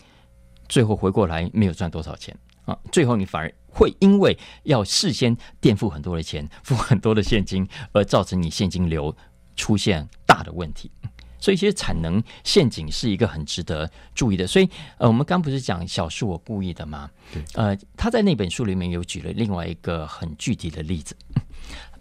[0.69, 2.37] 最后回过来没有赚多少钱
[2.69, 3.53] 啊，最后你反而。
[3.71, 9.15] 会因为要事先垫付很多的钱，付很多的现金，而造成你现金流
[9.55, 10.91] 出现大的问题。
[11.39, 14.49] 所以，其实产能陷阱是一个很值得注意的。
[14.49, 17.09] 所以，呃，我们刚不是讲小是我故意的吗？
[17.33, 17.45] 对。
[17.55, 21.15] 呃，他在那本书里面有举了另外一个很具体的例子。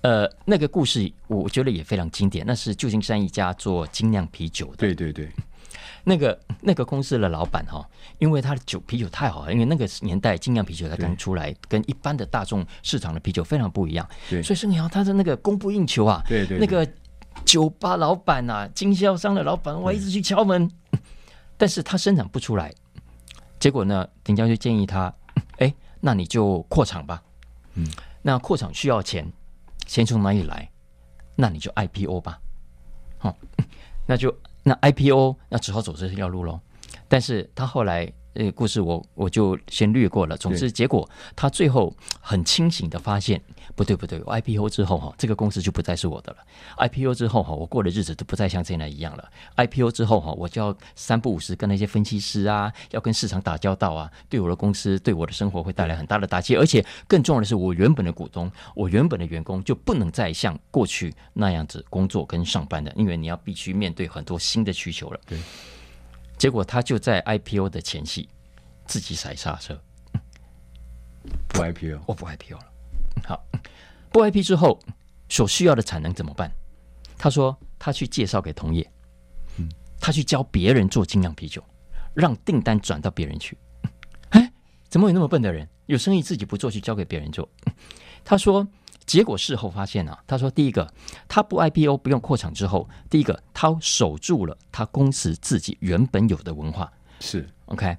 [0.02, 2.44] 呃，那个故事我觉得也非常经典。
[2.48, 4.78] 那是旧金山一家做精酿啤酒的。
[4.78, 5.30] 对对对。
[6.10, 7.86] 那个那个公司的老板哈，
[8.18, 16.88] 因为他的酒啤酒太好了，因为那个年代精酿啤酒才刚出来，跟一般的大众市场的啤酒非常不一样，对，所以说你要他的那个供不应求啊，对对，那个
[17.44, 20.72] 酒吧老板啊，经销商的老板，我一直去敲门，
[21.58, 22.74] 但是他生产不出来，
[23.60, 25.14] 结果呢，丁家就建议他，
[25.58, 27.22] 哎，那你就扩厂吧，
[27.74, 27.86] 嗯，
[28.22, 29.30] 那扩厂需要钱，
[29.86, 30.70] 钱从哪里来？
[31.36, 32.40] 那你就 IPO 吧，
[33.18, 33.36] 好，
[34.06, 34.34] 那就。
[34.68, 36.60] 那 IPO 那只好走这条路喽，
[37.08, 40.38] 但是他后来这个故事我我就先略过了。
[40.38, 43.42] 总之结果他最后很清醒的发现，
[43.76, 46.88] 不对不对，我 IPO 之后哈，这个公司就不再是我的了。
[46.88, 49.28] IPO 之后哈，我过的日子都不再像现在一样了。
[49.56, 56.56] IPO 之后哈，我就要三不五时跟那些分析师啊，要跟市场打交道啊，对我的公司对我的生活会带来很大的打击。
[56.56, 65.20] 而且更重要的是，我原本的股东，我原本的员工就不能再像过去那样子工作跟上班的，因为你要必须面对很多新的需求了。
[65.26, 65.40] 对。
[66.38, 68.30] 结果他就在 IPO 的前夕
[68.86, 69.80] 自己踩刹车，
[71.48, 72.66] 不 IPO，我不 IPO 了。
[73.26, 73.44] 好，
[74.12, 74.80] 不 IPO 之后
[75.30, 76.52] 所需要的产能怎么办？
[77.18, 78.88] 他说他去介绍给同业，
[79.58, 79.68] 嗯，
[80.00, 81.64] 他去教别人做精酿啤酒，
[82.14, 83.58] 让订单转到别人去。
[84.30, 84.52] 哎，
[84.88, 85.68] 怎么有那么笨的人？
[85.88, 87.50] 有生意自己不做，去交给别人做？
[88.24, 88.68] 他说。
[89.08, 90.88] 结果事后发现啊，他说：第一个，
[91.28, 96.92] 他不 IPO 不用扩厂之后，第一个他守住了他公司自己原本有的文化，
[97.22, 97.98] 是 OK。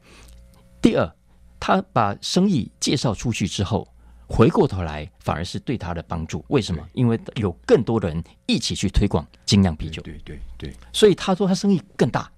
[0.81, 1.11] 第二，
[1.59, 3.89] 他把生意介绍出去之后，
[4.29, 6.45] 回过头来反而是对他的帮助。
[6.49, 6.87] 为什么？
[6.93, 12.31] 因为有更多的人一起去推广精酿啤酒，对对对，对，所以他说他生意更大。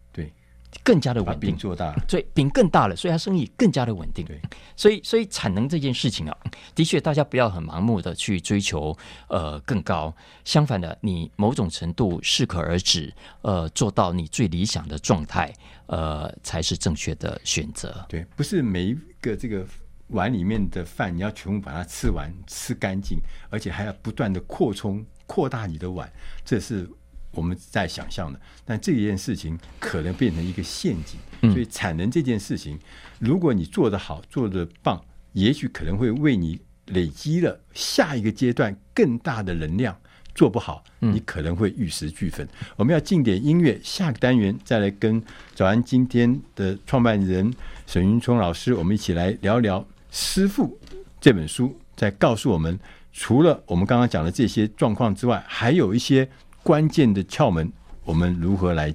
[0.82, 4.24] 更加的稳定，做大，所以饼更大了，所以它生意更加的稳定。
[4.24, 4.40] 对，
[4.76, 6.36] 所以所以产能这件事情啊，
[6.74, 8.96] 的确大家不要很盲目的去追求
[9.28, 10.14] 呃更高，
[10.44, 13.12] 相反的，你某种程度适可而止，
[13.42, 15.52] 呃，做到你最理想的状态，
[15.86, 18.04] 呃，才是正确的选择。
[18.08, 19.66] 对，不是每一个这个
[20.08, 23.18] 碗里面的饭，你要全部把它吃完、吃干净，
[23.50, 26.10] 而且还要不断的扩充、扩大你的碗，
[26.44, 26.88] 这是
[27.32, 28.40] 我们在想象的。
[28.64, 32.78] 但这件事情可能变成一个陷阱，所以产能这件事情，
[33.18, 35.00] 如果你做得好、做得棒，
[35.32, 39.96] 也许可能会为你累积了下一个阶段更大的能量。
[40.32, 42.48] 做不好，你可能会玉石俱焚。
[42.76, 45.20] 我们要进点音乐，下个单元再来跟
[45.56, 47.52] 早安今天的创办人
[47.84, 50.78] 沈云聪老师，我们一起来聊聊《师傅》
[51.20, 52.78] 这本书，在告诉我们，
[53.12, 56.26] 除了我们刚刚讲的这些状况之外，还有一些
[56.70, 57.72] 关键的窍门，
[58.04, 58.94] 我们如何来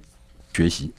[0.53, 0.93] 学习？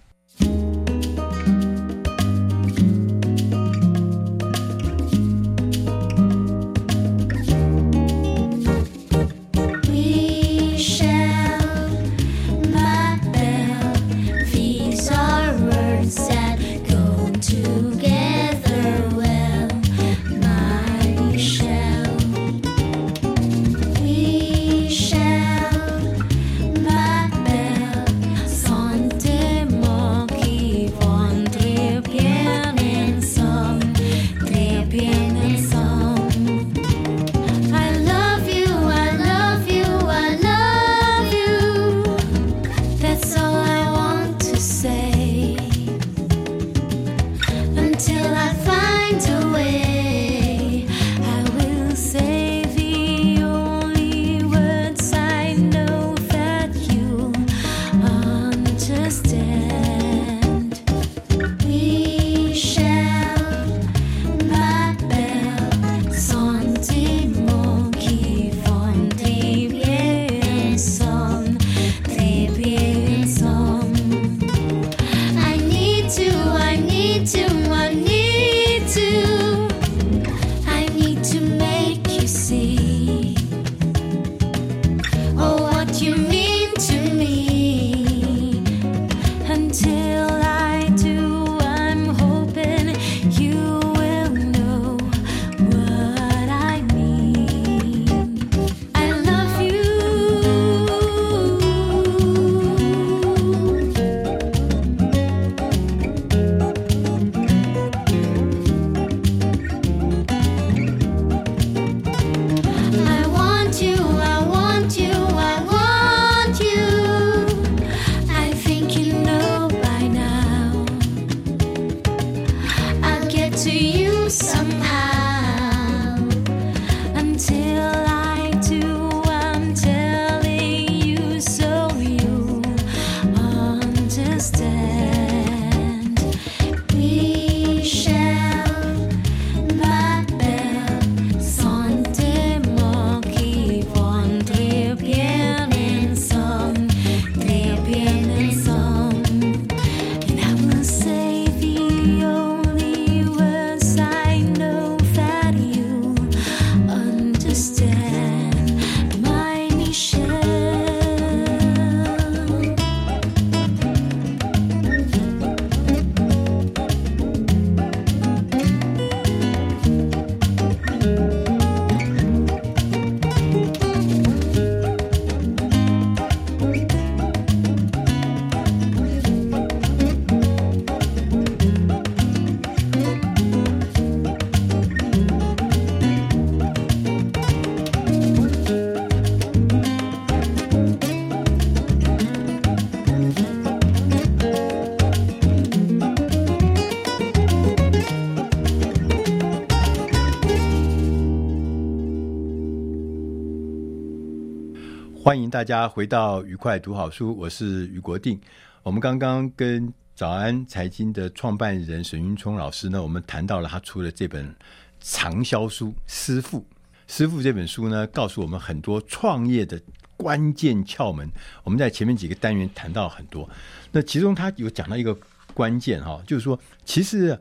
[205.57, 208.39] 大家回到愉快读好书，我是于国定。
[208.83, 214.55] 我们刚刚跟早安财经的创办人沈云聪老师呢，我们谈到了他出的这本
[215.01, 216.61] 畅销书《师傅》。
[217.07, 219.81] 师傅这本书呢，告诉我们很多创业的
[220.19, 221.27] 关键窍门。
[221.65, 223.49] 我们在前面几个单元谈到很多，
[223.91, 225.17] 那其中他有讲到一个
[225.55, 227.41] 关键哈，就是说，其实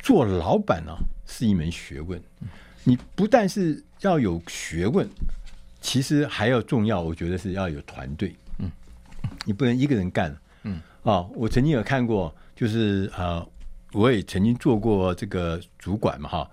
[0.00, 0.92] 做老板呢
[1.28, 2.20] 是一门学问，
[2.82, 5.08] 你不但是要有学问。
[5.80, 8.34] 其实还要重要，我觉得是要有团队。
[8.58, 8.70] 嗯，
[9.44, 10.36] 你不能一个人干。
[10.62, 13.46] 嗯，啊、哦，我曾经有看过，就是呃，
[13.92, 16.50] 我也曾经做过这个主管嘛，哈。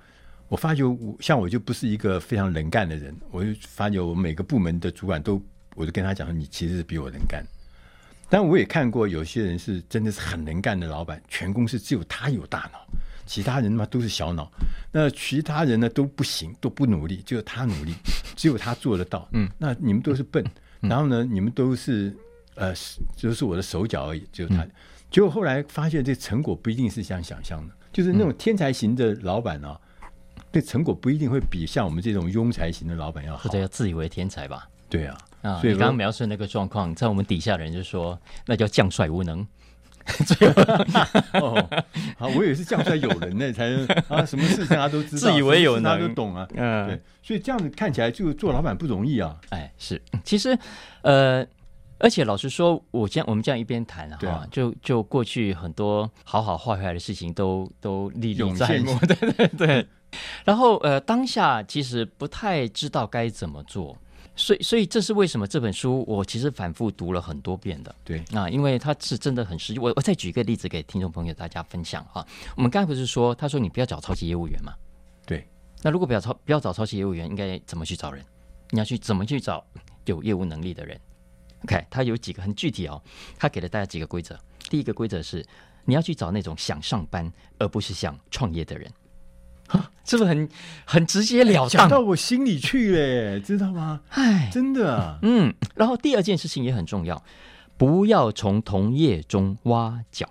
[0.49, 5.41] 我发觉我像我就不是一个非常能干的人，我就发觉我每个部门的主管都，
[5.75, 7.45] 我就跟他讲说，你其实是比我能干。
[8.29, 12.79] 但我也看过有些人是真的是很能干的老板，全公司只有他有大脑。
[13.27, 14.51] 其他人嘛都是小脑，
[14.91, 17.93] 那其他人呢都不行，都不努力，只有他努力，
[18.35, 19.27] 只有他做得到。
[19.33, 20.43] 嗯，那你们都是笨，
[20.81, 22.15] 嗯、然后呢，你们都是
[22.55, 22.73] 呃，
[23.15, 24.63] 就是我的手脚而已，只有他。
[24.63, 24.71] 嗯、
[25.11, 29.79] 结果后来发现，这成果不一定是像想象的，就是那种天才型的老板啊，
[30.51, 34.67] 对、嗯、成果不一定会比像我们这种庸才型的老板要好，或者要自以为天才吧？
[34.89, 39.45] 对啊，啊，所以刚刚描述那个状况，在我们底下的人就说，那叫将帅无能。
[41.39, 41.69] 哦，
[42.17, 46.47] 好，我以为是将帅有人呢，才能啊，什么事情他都知道， 自以为有能，他都懂啊。
[46.55, 49.35] 嗯，对，所以这样子看起来，就做老板不容易啊。
[49.49, 50.57] 哎，是，其实，
[51.01, 51.45] 呃，
[51.99, 59.87] 而且老实说，我这样我们这样一边谈哈，啊、就就过去很多好好坏坏的事情都都历历在目，对对对。
[60.45, 63.95] 然后呃，当下其实不太知道该怎么做。
[64.37, 67.93] 所以，所以这是为什么这本书我其实反复读了很多遍的。
[68.03, 69.79] 对啊，因为它是真的很实际。
[69.79, 72.25] 我我再举一个例子给听众朋友大家分享哈。
[72.55, 74.73] 我们刚才不是说，他说你不要找超级业务员嘛？
[75.25, 75.45] 对。
[75.81, 78.23] 那如果不要超不要找超级业务员，应该怎么去找人？
[78.69, 79.65] 你要去怎么去找
[80.05, 80.99] 有业务能力的人
[81.63, 83.01] ？OK，他有几个很具体哦。
[83.37, 84.37] 他给了大家几个规则。
[84.69, 85.45] 第一个规则是，
[85.85, 88.91] 你要去找那种想上班而不是想创业的人。
[90.05, 90.49] 是不是很
[90.85, 91.69] 很直截了当？
[91.69, 94.01] 讲到我心里去嘞，知道吗？
[94.09, 95.19] 哎，真的啊。
[95.21, 97.21] 嗯，然后第二件事情也很重要，
[97.77, 100.29] 不要从同业中挖角。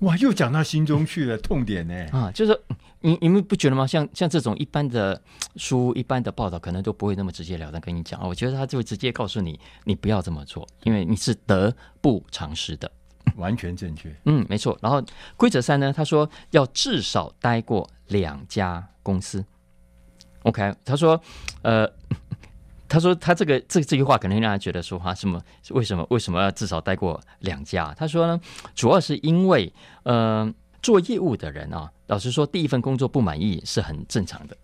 [0.00, 1.94] 哇，又讲到心中去了，痛点呢？
[2.10, 2.60] 啊，就是
[3.02, 3.86] 你你们不觉得吗？
[3.86, 5.22] 像像这种一般的
[5.54, 8.26] 书、一般的报道，可能都不会那么直截了当跟你讲啊。
[8.26, 12.90] 我觉得他就会直接告诉你，你不要这么做，因为你是得不偿失的。
[13.36, 14.76] 完全正确，嗯，没错。
[14.80, 15.02] 然后
[15.36, 19.44] 规则三呢，他说要至少待过两家公司。
[20.42, 21.20] OK，他说，
[21.62, 21.88] 呃，
[22.88, 25.40] 他说他这个这这句话可能让他觉得说话什么？
[25.70, 27.94] 为什么为什么要至少待过两家？
[27.96, 28.40] 他说呢，
[28.74, 30.52] 主要是因为，呃，
[30.82, 34.56] 做业务的人啊，老实说，第一份工作不满意是很正常的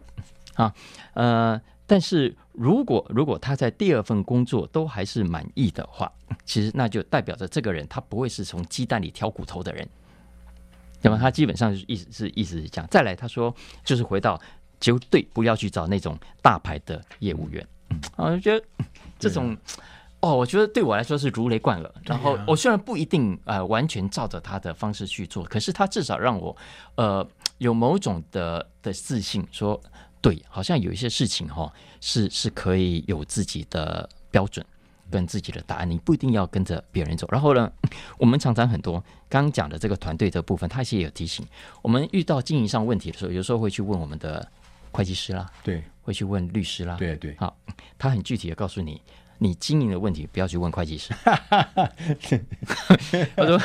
[0.54, 0.74] 啊，
[1.14, 1.60] 呃。
[1.90, 6.12] 但是如果如果他在第二份工作都还是满意的话，
[6.48, 9.86] 其实那就代表着这个人他不会是从鸡蛋里挑骨头的人，
[11.02, 12.88] 那么他基本上是意思是意思是这样。
[12.90, 14.40] 再来他说就是回到
[14.80, 17.64] 绝对不要去找那种大牌的业务员，
[18.16, 18.64] 啊，我觉得
[19.18, 19.56] 这种
[20.20, 21.94] 哦，我觉得对我来说是如雷贯耳。
[22.02, 26.56] 然后我虽然不一定呃完全照着他的方式去做，可是他至少让我
[26.96, 27.24] 呃
[27.58, 29.80] 有某种的的自信说。
[30.20, 34.66] 对，好像有一些事情哈、哦，是是可以有自己的标准
[35.10, 37.26] 跟自己的答案，你不一定要跟着别人走。
[37.30, 37.70] 然后呢，
[38.18, 41.46] 我们常常很多刚刚讲的这个团队这部分，他其实也有提醒，
[41.82, 44.46] 我们遇到经营上问题的时候，有时候会去问我们的
[44.92, 47.34] 会计师啦，对，会去问律师啦，对对。
[47.38, 47.56] 好，
[47.98, 49.00] 他很具体的告诉你，
[49.38, 51.14] 你经营的问题不要去问会计师。
[53.36, 53.60] 他说，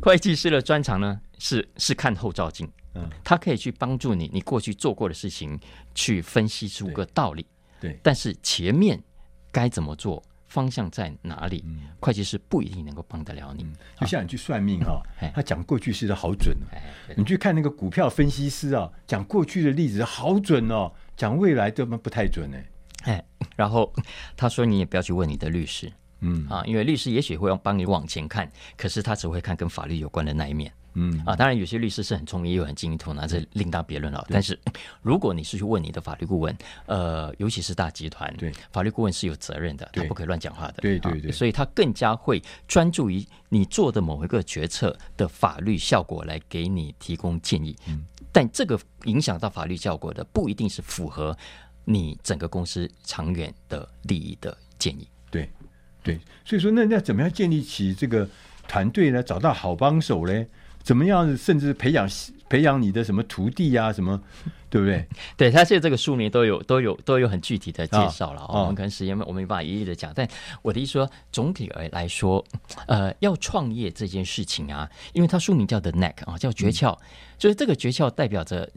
[0.00, 2.70] 会计师的专长呢是是看后照镜。
[2.94, 5.56] 嗯，他可以去帮助你，你过去做过的事情，
[5.94, 7.46] 去分析出个道理。
[7.80, 9.00] 对，对，但是前面
[9.52, 10.20] 该怎么做，
[10.50, 13.62] 方向在哪里，嗯、会计师不一定能够帮得了你。
[13.62, 15.00] 嗯、就像你去算命哈、
[15.32, 16.66] 他讲过去式的好准、哦。
[17.16, 22.58] 你去看那个股票分析师啊，讲过去的例子好准哦，讲未来都不太准呢。
[23.04, 23.24] 哎，
[23.56, 23.90] 然后
[24.36, 25.90] 他说你也不要去问你的律师，
[26.20, 30.70] 嗯啊，因为律师也许会帮你往前看，可是他只会看跟法律有关的那一面。
[30.94, 34.26] 嗯啊，当然有些律师是很聪明又很精通，那，这另当别论了。
[34.28, 34.58] 但是
[35.02, 40.74] 如果你是去问你的法律顾问，呃，尤其是大集团，对法律顾问是有责任的，他不可以乱讲话的。
[40.80, 47.76] 对对对，所以他更加会专注于你做的某一个决策的法律效果来给你提供建议。
[47.86, 51.36] 嗯，但这个影响到法律效果的不一定是符合
[51.84, 55.08] 你整个公司长远的利益的建议。
[55.30, 55.48] 对
[56.02, 58.28] 对，所以说那那怎么样建立起这个
[58.66, 59.22] 团队呢？
[59.22, 60.48] 找到好帮手嘞？
[60.82, 61.36] 怎么样？
[61.36, 62.08] 甚至培养
[62.48, 63.92] 培养你的什么徒弟啊？
[63.92, 64.20] 什么，
[64.68, 65.06] 对不对？
[65.36, 68.42] 对，他现在这个书名都有都有都有很具体的介绍了。
[68.42, 70.26] 哦、我们可能时间我没办法一一的讲，但
[70.62, 72.44] 我的意思说，总体而来说，
[72.86, 76.98] 呃，要创业这件事情啊，因为他书名叫 The Knack 啊，叫诀窍，嗯、
[77.38, 78.68] 就是这个诀窍代表着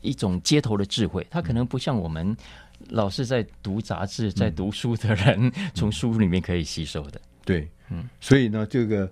[0.00, 2.36] 一种街头的智慧，它可能不像我们
[2.90, 7.20] 老是在读杂志、在读书的人从书里面可以吸收的。
[7.44, 9.10] 对，嗯，所以呢，这个。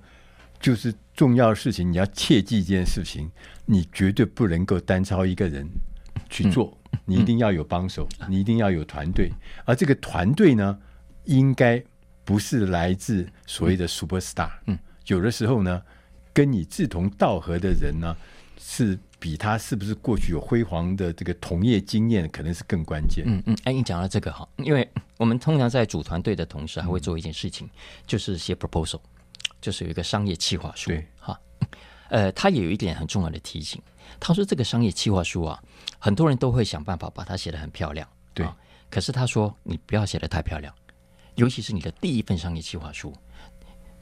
[0.66, 3.30] 就是重要的事情，你要切记一件事情，
[3.66, 5.64] 你绝对不能够单操一个人
[6.28, 9.30] 去做，嗯、你一定要有帮手，嗯、你一定要有团队，
[9.64, 10.76] 而这个团队呢，
[11.26, 11.80] 应该
[12.24, 15.80] 不是来自所谓的 super star，嗯，有的时候呢，
[16.32, 18.16] 跟你志同道合的人呢，
[18.58, 23.24] 是比他是不是过去有辉煌的这个同业经验，可能是更关键。
[23.24, 27.70] 嗯嗯，哎，你讲到这个哈，因为我们通常在组团队的同时，还会做一件事情，嗯、
[28.04, 28.98] 就是写 proposal。
[29.60, 31.38] 就是有一个商业企划书，对，哈，
[32.10, 33.80] 呃，他也有一点很重要的提醒。
[34.20, 35.60] 他说：“这个商业企划书啊，
[35.98, 38.46] 很多人都会想办法把它写得很漂亮，对。
[38.46, 38.56] 啊、
[38.88, 40.72] 可是他说，你不要写得太漂亮，
[41.34, 43.12] 尤其是你的第一份商业企划书。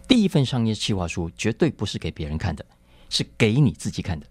[0.07, 2.65] 第一份商业企划书绝对不是给别人看的，
[3.09, 4.27] 是给你自己看的。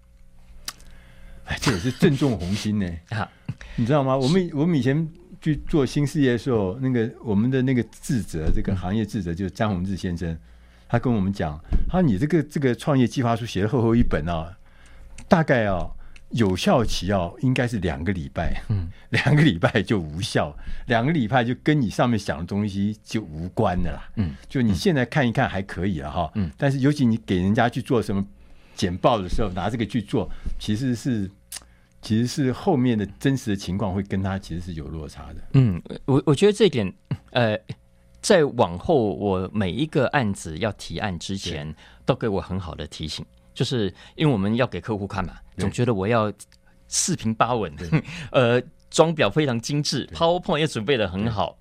[1.45, 2.87] 哎，这也是正中红心呢。
[3.09, 3.29] 啊，
[3.75, 4.15] 你知道吗？
[4.15, 5.11] 我们我们以前
[5.41, 10.37] 去做新事业的时候，那个我们的那个智者，这个行业智者就是张宏志先生，
[10.93, 14.55] 他跟我们讲，他说你这个这个创业计划书写的厚厚一本啊。”
[15.27, 15.89] 大概啊，
[16.29, 18.61] 有效期啊，应该是两个礼拜。
[18.69, 24.07] 嗯， 两个礼拜就无效，两个礼拜就跟你上面想的东西就无关的啦。
[24.17, 26.31] 嗯，就你现在看一看还可以了哈。
[26.35, 28.23] 嗯，但是尤其你给人家去做什么
[28.75, 30.29] 简报的时候，拿这个去做，
[30.59, 31.27] 其实是
[31.99, 35.35] 其实是后面的真实的情况会跟他其实是有落差的。
[35.53, 36.93] 嗯，我我觉得这一点，
[37.31, 37.57] 呃，
[38.23, 43.23] 在往后我每一个案子要提案之前，都给我很好的提醒。
[43.53, 46.33] 就是因为我们要给客户看嘛，总觉得我要
[46.87, 47.71] 四平八稳，
[48.31, 48.59] 呃，
[48.89, 51.55] 装裱非常精致，PowerPoint 也准备的很好，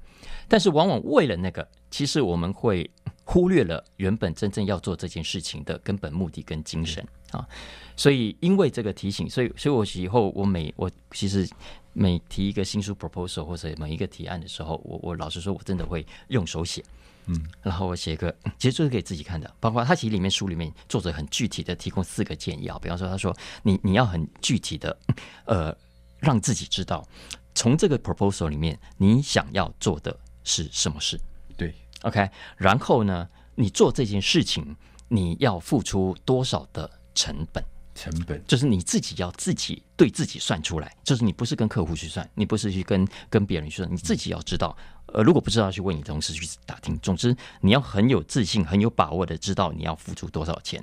[0.48, 2.88] 但是往往为了那个，其实我们会
[3.24, 7.46] 忽略了原本真正要做这件事情的根本目的跟精神啊。
[7.94, 11.46] 所以因为这个提醒，所以所以我以后我每我其实
[11.92, 16.84] 每提一个新书 proposal 或者每一个提案的时候，我我老实说，我真的会用手写。
[17.26, 23.32] 嗯，然后我写一个，其实就是给自己看的，包括他其实里面书里面作者很具体的提供四个建议啊，比方说他说
[23.62, 24.98] 你你要很具体的，
[25.44, 25.72] 呃，
[26.18, 27.06] 让自己知道
[27.54, 31.16] 从这个 proposal 里面你想要做的是什么事，
[31.56, 31.72] 对
[32.02, 34.76] ，OK，然后呢，你做这件事情
[35.06, 37.64] 你要付出多少的成本？
[37.94, 44.76] 成本就是你自己要自己对自己算出来，就是你不是跟客户去算，你不是去跟跟别人去算，你自己要知道。
[45.06, 46.98] 呃，如果不知道，去问你同事去打听。
[47.00, 50.82] 总之，你要很有自信、很有把握的知道你要付出多少钱，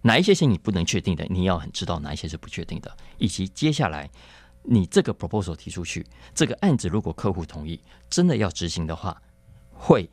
[0.00, 4.08] 哪一些是你不能确定的，你要很知道哪一些是不确定的，以及接下来
[4.62, 7.78] 你这个 proposal 提出去，这个案子如果客户同意，
[8.08, 9.20] 真的要执行的话，
[9.74, 10.08] 会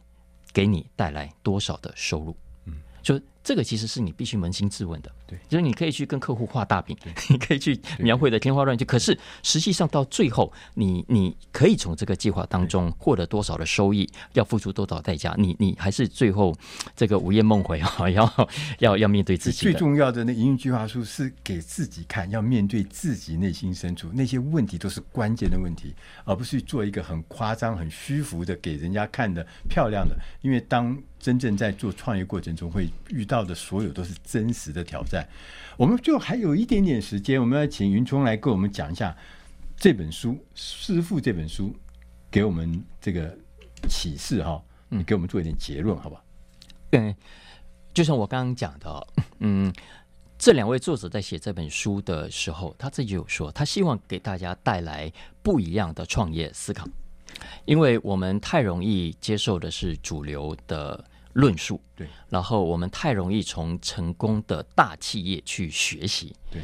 [0.52, 2.36] 给你带来多少的收入？
[2.66, 3.18] 嗯，就。
[3.44, 6.98] 这个其实是你必须扪心自问的，对，就是你可以去跟客户画大饼，
[7.30, 16.56] 你可以去描绘的天花乱坠，可是实际上到最后，你你可以从这个计划当中获得多少的收益，要付出多少代价，你你还是最后
[16.96, 19.62] 这个午夜梦回啊， 要要要面对自己。
[19.64, 30.98] 最重要的那营运计划书是给自己看，要面对自己内心深处那些问题都是关键的问题，而不是做一个很夸张、很虚浮的给人家看的漂亮的，因为当。
[31.24, 35.26] 真正在做创业过程中会遇到的所有都是真实的挑战。
[35.78, 39.16] 我们就还有一点点时间，我们要请云聪来跟我们讲一下
[39.78, 41.74] 这本书《师父》这本书
[42.30, 43.34] 给我们这个
[43.88, 44.62] 启示哈。
[44.90, 46.26] 你给我们做一点结论，好不好？
[46.92, 47.16] 嗯，
[47.94, 49.08] 就像我刚刚讲的，
[49.40, 49.74] 嗯，
[50.38, 55.10] 这两位作者在写这本书的时候，他自己有说，他希望给大家带来
[55.42, 56.86] 不一样的创业思考，
[57.64, 61.02] 因为我们太容易接受的是主流的。
[61.34, 66.62] 论述对，然后我们太容易从成功的大企业去学习，对。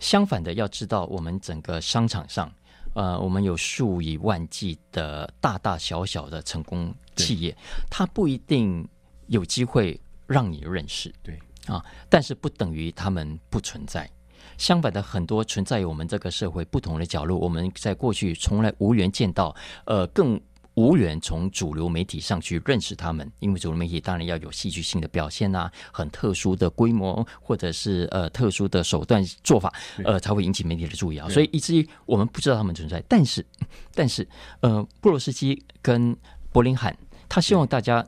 [0.00, 2.52] 相反的，要知道我们整个商场上，
[2.94, 7.56] 呃，我们有数以万计的大大小小的成功企业，
[7.90, 8.88] 它不一定
[9.26, 14.08] 有机会让你认识，对啊，但是不等于他们不存在。
[14.56, 19.54] 相反的，很多存在于我们这个社会不同的角落，我们在过去从来无缘见到，
[19.84, 20.40] 呃，更。
[20.78, 29.74] 无缘从主流媒体上去认识他们，因为主流媒体当然要有戏剧性的表现啊，很特殊的规模或者是呃特殊的手段做法，
[30.04, 31.28] 呃才会引起媒体的注意啊。
[31.28, 33.02] 所以以至于我们不知道他们存在。
[33.08, 33.44] 但是，
[33.92, 34.26] 但是
[34.60, 36.16] 呃，布罗斯基跟
[36.52, 36.96] 柏林汉，
[37.28, 38.06] 他希望大家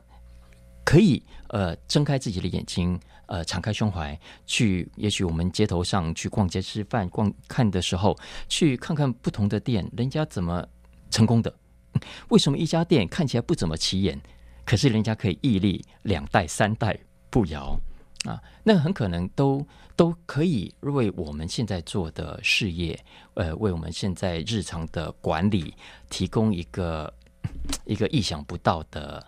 [0.85, 8.17] 可以呃睁开自己的眼睛，呃敞开胸怀，去也许我们街头上去逛街吃饭逛看的时候，
[8.47, 10.65] 去看看不同的店，人家怎么
[11.09, 11.53] 成功的。
[12.29, 14.19] 为什么一家店看起来不怎么起眼，
[14.65, 16.97] 可是人家可以屹立两代三代
[17.29, 17.79] 不摇
[18.25, 18.41] 啊？
[18.63, 19.65] 那很可能都
[19.95, 22.97] 都可以为我们现在做的事业，
[23.33, 25.73] 呃，为我们现在日常的管理
[26.09, 27.11] 提供一个
[27.85, 29.25] 一个意想不到的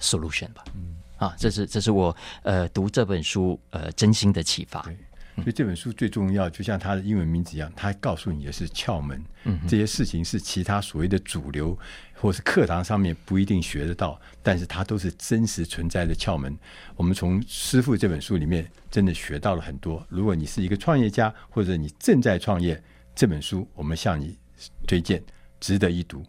[0.00, 0.64] solution 吧？
[0.74, 4.84] 嗯，啊，这是这是我呃读这本书呃真心的启发。
[5.36, 9.22] 所以这本书最重要，就像它的英文名字一样，它告诉你的是窍门。
[9.44, 11.76] 嗯，这些事情是其他所谓的主流
[12.12, 16.54] 或是课堂上面不一定学得到，但是它都是真实存在的窍门。
[16.96, 20.06] 我们从《师傅》这本书里面真的学到了很多。
[20.10, 22.80] 如果你是一个创业家，或者你正在创业，
[23.14, 24.36] 这本书我们向你
[24.86, 25.22] 推荐，
[25.60, 26.22] 值得一读，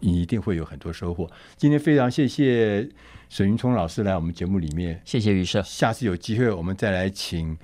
[0.00, 1.30] 你一定会有很多收获。
[1.58, 2.88] 今天非常谢谢
[3.28, 5.62] 沈云聪老师来我们节目里面，谢谢于社。
[5.62, 7.54] 下次有机会我们再来请。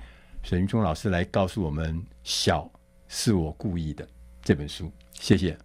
[0.43, 2.69] 沈云聪老师来告诉我们《小
[3.07, 4.05] 是我故意的》
[4.41, 4.91] 这本书。
[5.13, 5.57] 谢谢。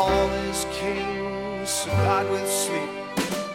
[0.00, 2.88] All his kings supplied with sleep.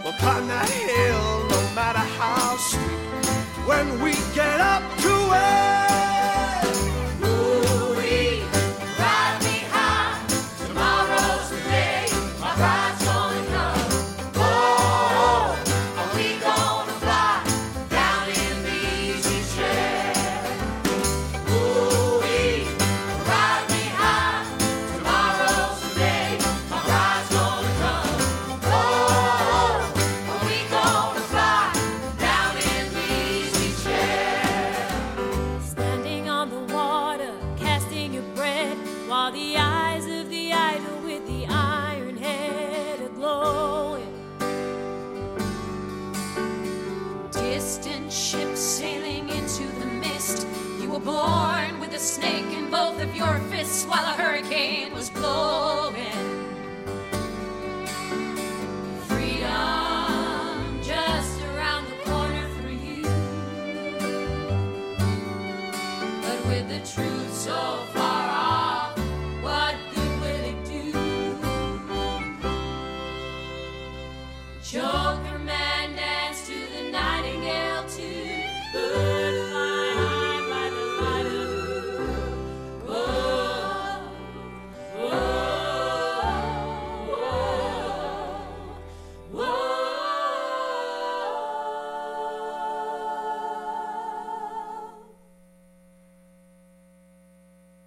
[0.05, 5.94] Upon that hill, no matter how steep, when we get up to it.